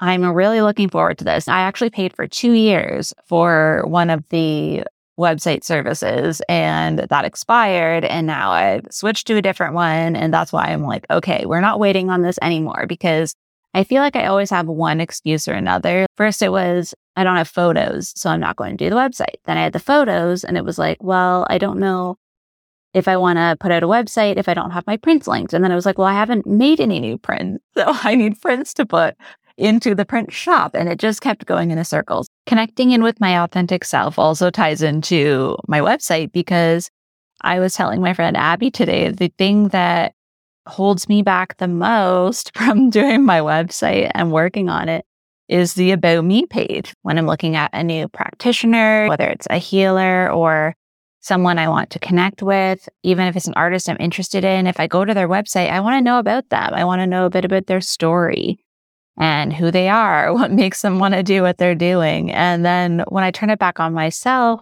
I'm 0.00 0.24
really 0.24 0.60
looking 0.60 0.88
forward 0.88 1.18
to 1.18 1.24
this. 1.24 1.48
I 1.48 1.60
actually 1.60 1.90
paid 1.90 2.14
for 2.14 2.26
two 2.26 2.52
years 2.52 3.14
for 3.26 3.82
one 3.86 4.10
of 4.10 4.28
the 4.28 4.84
website 5.18 5.64
services 5.64 6.42
and 6.48 6.98
that 6.98 7.24
expired. 7.24 8.04
And 8.04 8.26
now 8.26 8.50
I've 8.50 8.86
switched 8.90 9.26
to 9.28 9.36
a 9.36 9.42
different 9.42 9.74
one. 9.74 10.14
And 10.14 10.32
that's 10.32 10.52
why 10.52 10.66
I'm 10.66 10.82
like, 10.82 11.06
okay, 11.10 11.46
we're 11.46 11.60
not 11.60 11.80
waiting 11.80 12.10
on 12.10 12.22
this 12.22 12.38
anymore 12.42 12.84
because 12.86 13.34
I 13.72 13.84
feel 13.84 14.02
like 14.02 14.16
I 14.16 14.26
always 14.26 14.50
have 14.50 14.66
one 14.66 15.00
excuse 15.00 15.48
or 15.48 15.52
another. 15.52 16.06
First, 16.16 16.42
it 16.42 16.50
was, 16.50 16.94
I 17.14 17.24
don't 17.24 17.36
have 17.36 17.48
photos, 17.48 18.12
so 18.16 18.30
I'm 18.30 18.40
not 18.40 18.56
going 18.56 18.76
to 18.76 18.84
do 18.84 18.90
the 18.90 18.96
website. 18.96 19.36
Then 19.44 19.58
I 19.58 19.62
had 19.62 19.72
the 19.72 19.78
photos 19.78 20.44
and 20.44 20.56
it 20.56 20.64
was 20.64 20.78
like, 20.78 21.02
well, 21.02 21.46
I 21.50 21.58
don't 21.58 21.78
know 21.78 22.16
if 22.94 23.08
I 23.08 23.16
want 23.18 23.38
to 23.38 23.56
put 23.60 23.72
out 23.72 23.82
a 23.82 23.88
website 23.88 24.36
if 24.36 24.48
I 24.48 24.54
don't 24.54 24.70
have 24.70 24.86
my 24.86 24.96
prints 24.96 25.26
linked. 25.26 25.52
And 25.52 25.62
then 25.62 25.72
I 25.72 25.74
was 25.74 25.84
like, 25.84 25.98
well, 25.98 26.06
I 26.06 26.14
haven't 26.14 26.46
made 26.46 26.80
any 26.80 27.00
new 27.00 27.18
prints. 27.18 27.62
So 27.76 27.84
I 27.86 28.14
need 28.14 28.40
prints 28.40 28.72
to 28.74 28.86
put 28.86 29.16
into 29.56 29.94
the 29.94 30.04
print 30.04 30.32
shop. 30.32 30.74
And 30.74 30.88
it 30.88 30.98
just 30.98 31.20
kept 31.20 31.46
going 31.46 31.70
in 31.70 31.78
a 31.78 31.84
circle. 31.84 32.26
Connecting 32.46 32.90
in 32.90 33.02
with 33.02 33.20
my 33.20 33.42
authentic 33.42 33.84
self 33.84 34.18
also 34.18 34.50
ties 34.50 34.82
into 34.82 35.56
my 35.66 35.80
website 35.80 36.32
because 36.32 36.90
I 37.42 37.60
was 37.60 37.74
telling 37.74 38.00
my 38.00 38.14
friend 38.14 38.36
Abby 38.36 38.70
today 38.70 39.10
the 39.10 39.32
thing 39.38 39.68
that 39.68 40.14
holds 40.66 41.08
me 41.08 41.22
back 41.22 41.56
the 41.58 41.68
most 41.68 42.52
from 42.56 42.90
doing 42.90 43.24
my 43.24 43.40
website 43.40 44.10
and 44.14 44.32
working 44.32 44.68
on 44.68 44.88
it 44.88 45.04
is 45.48 45.74
the 45.74 45.92
About 45.92 46.24
Me 46.24 46.44
page. 46.44 46.92
When 47.02 47.18
I'm 47.18 47.26
looking 47.26 47.54
at 47.54 47.70
a 47.72 47.84
new 47.84 48.08
practitioner, 48.08 49.06
whether 49.08 49.28
it's 49.28 49.46
a 49.48 49.58
healer 49.58 50.28
or 50.30 50.74
someone 51.20 51.58
I 51.58 51.68
want 51.68 51.90
to 51.90 51.98
connect 52.00 52.42
with, 52.42 52.88
even 53.04 53.26
if 53.26 53.36
it's 53.36 53.46
an 53.46 53.54
artist 53.54 53.88
I'm 53.88 53.96
interested 54.00 54.44
in, 54.44 54.66
if 54.66 54.80
I 54.80 54.88
go 54.88 55.04
to 55.04 55.14
their 55.14 55.28
website, 55.28 55.70
I 55.70 55.80
want 55.80 55.98
to 55.98 56.04
know 56.04 56.18
about 56.18 56.48
them. 56.50 56.74
I 56.74 56.84
want 56.84 57.00
to 57.00 57.06
know 57.06 57.26
a 57.26 57.30
bit 57.30 57.44
about 57.44 57.66
their 57.66 57.80
story 57.80 58.58
and 59.18 59.52
who 59.52 59.70
they 59.70 59.88
are, 59.88 60.32
what 60.34 60.52
makes 60.52 60.82
them 60.82 60.98
want 60.98 61.14
to 61.14 61.22
do 61.22 61.42
what 61.42 61.58
they're 61.58 61.74
doing. 61.74 62.30
And 62.30 62.64
then 62.64 63.04
when 63.08 63.24
I 63.24 63.30
turn 63.30 63.50
it 63.50 63.58
back 63.58 63.80
on 63.80 63.92
myself, 63.92 64.60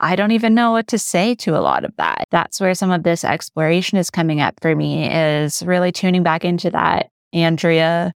I 0.00 0.14
don't 0.14 0.30
even 0.30 0.54
know 0.54 0.72
what 0.72 0.86
to 0.88 0.98
say 0.98 1.34
to 1.36 1.58
a 1.58 1.60
lot 1.60 1.84
of 1.84 1.92
that. 1.96 2.26
That's 2.30 2.60
where 2.60 2.74
some 2.74 2.90
of 2.90 3.02
this 3.02 3.24
exploration 3.24 3.98
is 3.98 4.10
coming 4.10 4.40
up 4.40 4.54
for 4.62 4.76
me 4.76 5.12
is 5.12 5.62
really 5.62 5.90
tuning 5.90 6.22
back 6.22 6.44
into 6.44 6.70
that 6.70 7.10
Andrea 7.32 8.12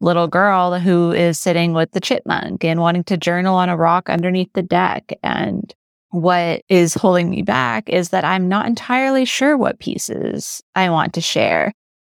little 0.00 0.28
girl 0.28 0.78
who 0.78 1.12
is 1.12 1.38
sitting 1.38 1.72
with 1.72 1.90
the 1.92 2.00
chipmunk 2.00 2.64
and 2.64 2.80
wanting 2.80 3.04
to 3.04 3.16
journal 3.16 3.56
on 3.56 3.68
a 3.68 3.76
rock 3.76 4.08
underneath 4.08 4.52
the 4.54 4.62
deck. 4.62 5.12
And 5.22 5.72
what 6.10 6.62
is 6.68 6.94
holding 6.94 7.30
me 7.30 7.42
back 7.42 7.88
is 7.88 8.10
that 8.10 8.24
I'm 8.24 8.48
not 8.48 8.66
entirely 8.66 9.24
sure 9.24 9.56
what 9.56 9.78
pieces 9.78 10.62
I 10.74 10.90
want 10.90 11.14
to 11.14 11.20
share. 11.20 11.72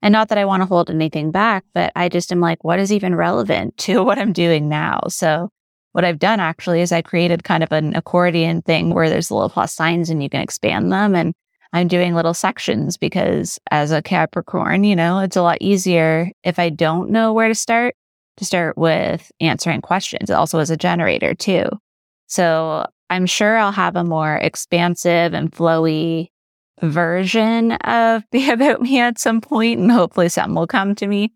And 0.06 0.12
not 0.12 0.28
that 0.28 0.38
I 0.38 0.44
want 0.44 0.60
to 0.60 0.66
hold 0.66 0.88
anything 0.88 1.32
back, 1.32 1.64
but 1.74 1.90
I 1.96 2.08
just 2.08 2.30
am 2.30 2.38
like, 2.38 2.62
what 2.62 2.78
is 2.78 2.92
even 2.92 3.16
relevant 3.16 3.76
to 3.78 4.04
what 4.04 4.20
I'm 4.20 4.32
doing 4.32 4.68
now? 4.68 5.00
So 5.08 5.48
what 5.90 6.04
I've 6.04 6.20
done 6.20 6.38
actually 6.38 6.80
is 6.80 6.92
I 6.92 7.02
created 7.02 7.42
kind 7.42 7.64
of 7.64 7.72
an 7.72 7.96
accordion 7.96 8.62
thing 8.62 8.94
where 8.94 9.10
there's 9.10 9.32
little 9.32 9.48
plus 9.48 9.74
signs 9.74 10.08
and 10.08 10.22
you 10.22 10.30
can 10.30 10.40
expand 10.40 10.92
them. 10.92 11.16
And 11.16 11.34
I'm 11.72 11.88
doing 11.88 12.14
little 12.14 12.34
sections 12.34 12.96
because 12.96 13.58
as 13.72 13.90
a 13.90 14.00
Capricorn, 14.00 14.84
you 14.84 14.94
know, 14.94 15.18
it's 15.18 15.34
a 15.34 15.42
lot 15.42 15.58
easier 15.60 16.30
if 16.44 16.60
I 16.60 16.68
don't 16.68 17.10
know 17.10 17.32
where 17.32 17.48
to 17.48 17.54
start 17.56 17.96
to 18.36 18.44
start 18.44 18.78
with 18.78 19.32
answering 19.40 19.80
questions, 19.80 20.30
also 20.30 20.60
as 20.60 20.70
a 20.70 20.76
generator 20.76 21.34
too. 21.34 21.64
So 22.28 22.86
I'm 23.10 23.26
sure 23.26 23.56
I'll 23.56 23.72
have 23.72 23.96
a 23.96 24.04
more 24.04 24.36
expansive 24.36 25.34
and 25.34 25.50
flowy 25.50 26.28
version 26.82 27.72
of 27.72 28.24
the 28.32 28.50
about 28.50 28.82
me 28.82 29.00
at 29.00 29.18
some 29.18 29.40
point, 29.40 29.80
and 29.80 29.92
hopefully 29.92 30.28
something 30.28 30.54
will 30.54 30.66
come 30.66 30.94
to 30.96 31.06
me. 31.06 31.32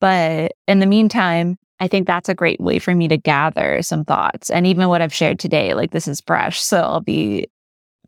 But 0.00 0.52
in 0.68 0.80
the 0.80 0.86
meantime, 0.86 1.56
I 1.80 1.88
think 1.88 2.06
that's 2.06 2.28
a 2.28 2.34
great 2.34 2.60
way 2.60 2.78
for 2.78 2.94
me 2.94 3.08
to 3.08 3.16
gather 3.16 3.82
some 3.82 4.04
thoughts. 4.04 4.50
And 4.50 4.66
even 4.66 4.88
what 4.88 5.02
I've 5.02 5.12
shared 5.14 5.38
today, 5.38 5.74
like 5.74 5.90
this 5.90 6.08
is 6.08 6.22
fresh. 6.26 6.60
So 6.60 6.80
I'll 6.80 7.00
be 7.00 7.48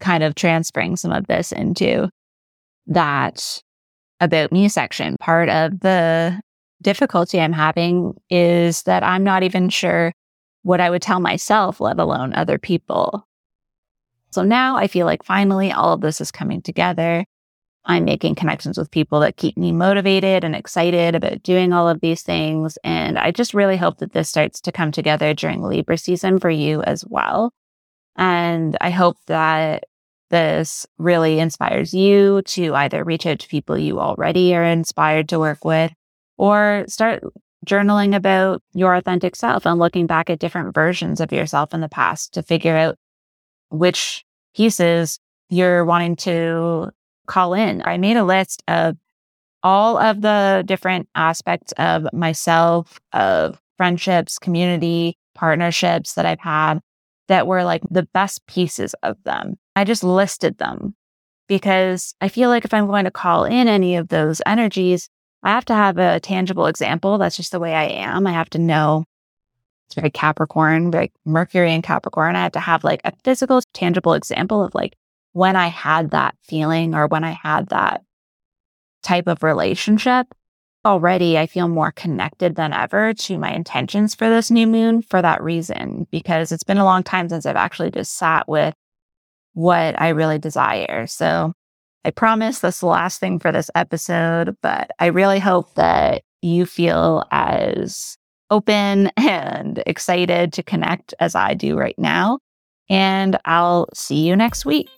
kind 0.01 0.23
of 0.23 0.35
transferring 0.35 0.97
some 0.97 1.13
of 1.13 1.27
this 1.27 1.53
into 1.53 2.09
that 2.87 3.63
about 4.21 4.53
me 4.53 4.69
section. 4.69 5.17
Part 5.21 5.49
of 5.49 5.81
the 5.81 6.41
difficulty 6.83 7.41
I'm 7.41 7.53
having 7.53 8.15
is 8.31 8.83
that 8.83 9.03
I'm 9.03 9.25
not 9.25 9.43
even 9.43 9.69
sure 9.69 10.13
what 10.63 10.81
I 10.81 10.91
would 10.91 11.03
tell 11.03 11.21
myself, 11.21 11.81
let 11.81 11.99
alone 11.99 12.35
other 12.35 12.59
people. 12.59 13.28
So 14.31 14.43
now 14.43 14.77
I 14.77 14.87
feel 14.87 15.07
like 15.07 15.25
finally 15.25 15.73
all 15.73 15.93
of 15.95 16.01
this 16.01 16.21
is 16.21 16.31
coming 16.31 16.63
together. 16.63 17.25
I'm 17.85 18.05
making 18.05 18.35
connections 18.35 18.77
with 18.77 18.91
people 18.91 19.21
that 19.21 19.37
keep 19.39 19.57
me 19.57 19.73
motivated 19.73 20.45
and 20.45 20.55
excited 20.55 21.15
about 21.15 21.43
doing 21.43 21.73
all 21.73 21.89
of 21.89 22.01
these 22.01 22.23
things. 22.23 22.77
And 22.85 23.19
I 23.19 23.31
just 23.31 23.55
really 23.55 23.79
hope 23.79 23.99
that 23.99 24.13
this 24.13 24.29
starts 24.29 24.61
to 24.63 24.73
come 24.73 24.93
together 24.93 25.33
during 25.33 25.63
Libra 25.63 25.97
season 25.97 26.39
for 26.39 26.51
you 26.51 26.83
as 26.83 27.05
well. 27.09 27.53
And 28.17 28.77
I 28.81 28.91
hope 28.91 29.17
that 29.27 29.85
this 30.29 30.87
really 30.99 31.39
inspires 31.39 31.95
you 31.95 32.43
to 32.43 32.75
either 32.75 33.03
reach 33.03 33.25
out 33.25 33.39
to 33.39 33.49
people 33.49 33.79
you 33.79 33.99
already 33.99 34.55
are 34.55 34.65
inspired 34.65 35.31
to 35.31 35.39
work 35.39 35.65
with 35.65 35.93
or 36.37 36.85
start 36.89 37.23
journaling 37.67 38.15
about 38.15 38.63
your 38.75 38.95
authentic 38.95 39.35
self 39.35 39.67
and 39.67 39.79
looking 39.79 40.07
back 40.07 40.29
at 40.29 40.39
different 40.39 40.75
versions 40.75 41.21
of 41.21 41.33
yourself 41.33 41.73
in 41.73 41.81
the 41.81 41.89
past 41.89 42.35
to 42.35 42.43
figure 42.43 42.77
out 42.77 42.97
which 43.71 44.25
pieces 44.55 45.19
you're 45.51 45.85
wanting 45.85 46.17
to 46.17 46.91
call 47.27 47.55
in. 47.55 47.83
I 47.85 47.97
made 47.99 48.17
a 48.17 48.25
list 48.25 48.63
of 48.69 48.97
all 49.63 49.99
of 49.99 50.21
the 50.21 50.63
different 50.67 51.09
aspects 51.15 51.73
of 51.73 52.07
myself, 52.13 52.99
of 53.13 53.61
friendships, 53.77 54.39
community, 54.39 55.17
partnerships 55.35 56.15
that 56.15 56.27
I've 56.27 56.41
had 56.41 56.81
that 57.29 57.47
were 57.47 57.65
like 57.65 57.83
the 57.91 58.09
best 58.15 58.47
pieces 58.47 58.95
of 59.03 59.17
them. 59.25 59.57
I 59.77 59.85
just 59.85 60.03
listed 60.03 60.59
them 60.59 60.95
because 61.49 62.15
I 62.21 62.29
feel 62.29 62.49
like 62.49 62.65
if 62.65 62.75
I'm 62.75 62.87
going 62.87 63.05
to 63.05 63.11
call 63.11 63.45
in 63.45 63.69
any 63.69 63.97
of 63.97 64.09
those 64.09 64.43
energies, 64.47 65.09
I 65.43 65.51
have 65.51 65.65
to 65.67 65.75
have 65.75 65.99
a 65.99 66.21
tangible 66.21 66.67
example. 66.67 67.19
That's 67.19 67.37
just 67.37 67.53
the 67.53 67.61
way 67.61 67.75
I 67.75 67.85
am. 67.85 68.27
I 68.27 68.33
have 68.33 68.51
to 68.51 68.59
know 68.59 69.05
it's 69.89 69.95
very 69.95 70.11
Capricorn, 70.11 70.91
very 70.91 71.11
Mercury 71.25 71.73
and 71.73 71.83
Capricorn. 71.83 72.37
I 72.37 72.43
had 72.43 72.53
to 72.53 72.61
have 72.61 72.85
like 72.85 73.01
a 73.05 73.13
physical, 73.25 73.63
tangible 73.73 74.13
example 74.13 74.63
of 74.63 74.75
like 74.75 74.95
when 75.33 75.57
I 75.57 75.69
had 75.69 76.11
that 76.11 76.35
feeling 76.43 76.95
or 76.95 77.07
when 77.07 77.25
I 77.25 77.31
had 77.31 77.71
that 77.71 78.03
type 79.03 79.27
of 79.27 79.43
relationship. 79.43 80.27
Already, 80.85 81.39
I 81.39 81.47
feel 81.47 81.69
more 81.69 81.91
connected 81.91 82.55
than 82.55 82.75
ever 82.75 83.15
to 83.15 83.39
my 83.39 83.51
intentions 83.51 84.15
for 84.15 84.29
this 84.29 84.51
new 84.51 84.67
moon 84.67 85.01
for 85.01 85.23
that 85.23 85.43
reason, 85.43 86.07
because 86.11 86.53
it's 86.53 86.65
been 86.65 86.79
a 86.79 86.85
long 86.85 87.03
time 87.03 87.29
since 87.31 87.47
I've 87.47 87.57
actually 87.57 87.91
just 87.91 88.17
sat 88.17 88.47
with 88.47 88.75
what 89.55 90.01
I 90.01 90.11
really 90.11 90.39
desire. 90.39 91.07
So 91.07 91.53
I 92.05 92.11
promise 92.11 92.61
that's 92.61 92.81
the 92.81 92.87
last 92.87 93.21
thing 93.21 93.39
for 93.39 93.53
this 93.53 93.71
episode, 93.75 94.55
but 94.63 94.91
I 94.99 95.07
really 95.07 95.39
hope 95.39 95.75
that 95.75 96.23
you 96.43 96.67
feel 96.67 97.25
as 97.31 98.17
open 98.51 99.09
and 99.17 99.83
excited 99.87 100.53
to 100.55 100.63
connect 100.63 101.15
as 101.21 101.35
I 101.35 101.55
do 101.55 101.79
right 101.79 101.99
now. 101.99 102.39
And 102.91 103.39
I'll 103.45 103.89
see 103.95 104.27
you 104.27 104.35
next 104.35 104.65
week. 104.65 104.89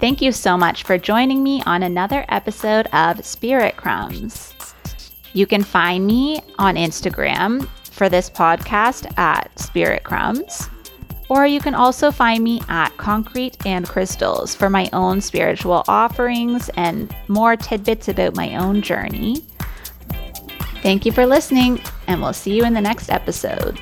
Thank 0.00 0.22
you 0.22 0.32
so 0.32 0.56
much 0.56 0.84
for 0.84 0.96
joining 0.96 1.42
me 1.42 1.62
on 1.66 1.82
another 1.82 2.24
episode 2.30 2.86
of 2.94 3.24
Spirit 3.24 3.76
Crumbs. 3.76 4.54
You 5.34 5.46
can 5.46 5.62
find 5.62 6.06
me 6.06 6.40
on 6.58 6.74
Instagram 6.74 7.68
for 7.84 8.08
this 8.08 8.30
podcast 8.30 9.16
at 9.18 9.56
Spirit 9.58 10.04
Crumbs. 10.04 10.68
Or 11.28 11.46
you 11.46 11.60
can 11.60 11.74
also 11.74 12.10
find 12.10 12.42
me 12.42 12.60
at 12.68 12.96
Concrete 12.96 13.64
and 13.64 13.86
Crystals 13.86 14.54
for 14.54 14.68
my 14.68 14.90
own 14.92 15.20
spiritual 15.20 15.84
offerings 15.86 16.70
and 16.70 17.14
more 17.28 17.54
tidbits 17.54 18.08
about 18.08 18.34
my 18.34 18.56
own 18.56 18.82
journey. 18.82 19.44
Thank 20.82 21.04
you 21.04 21.12
for 21.12 21.26
listening, 21.26 21.80
and 22.06 22.22
we'll 22.22 22.32
see 22.32 22.56
you 22.56 22.64
in 22.64 22.74
the 22.74 22.80
next 22.80 23.10
episode. 23.10 23.78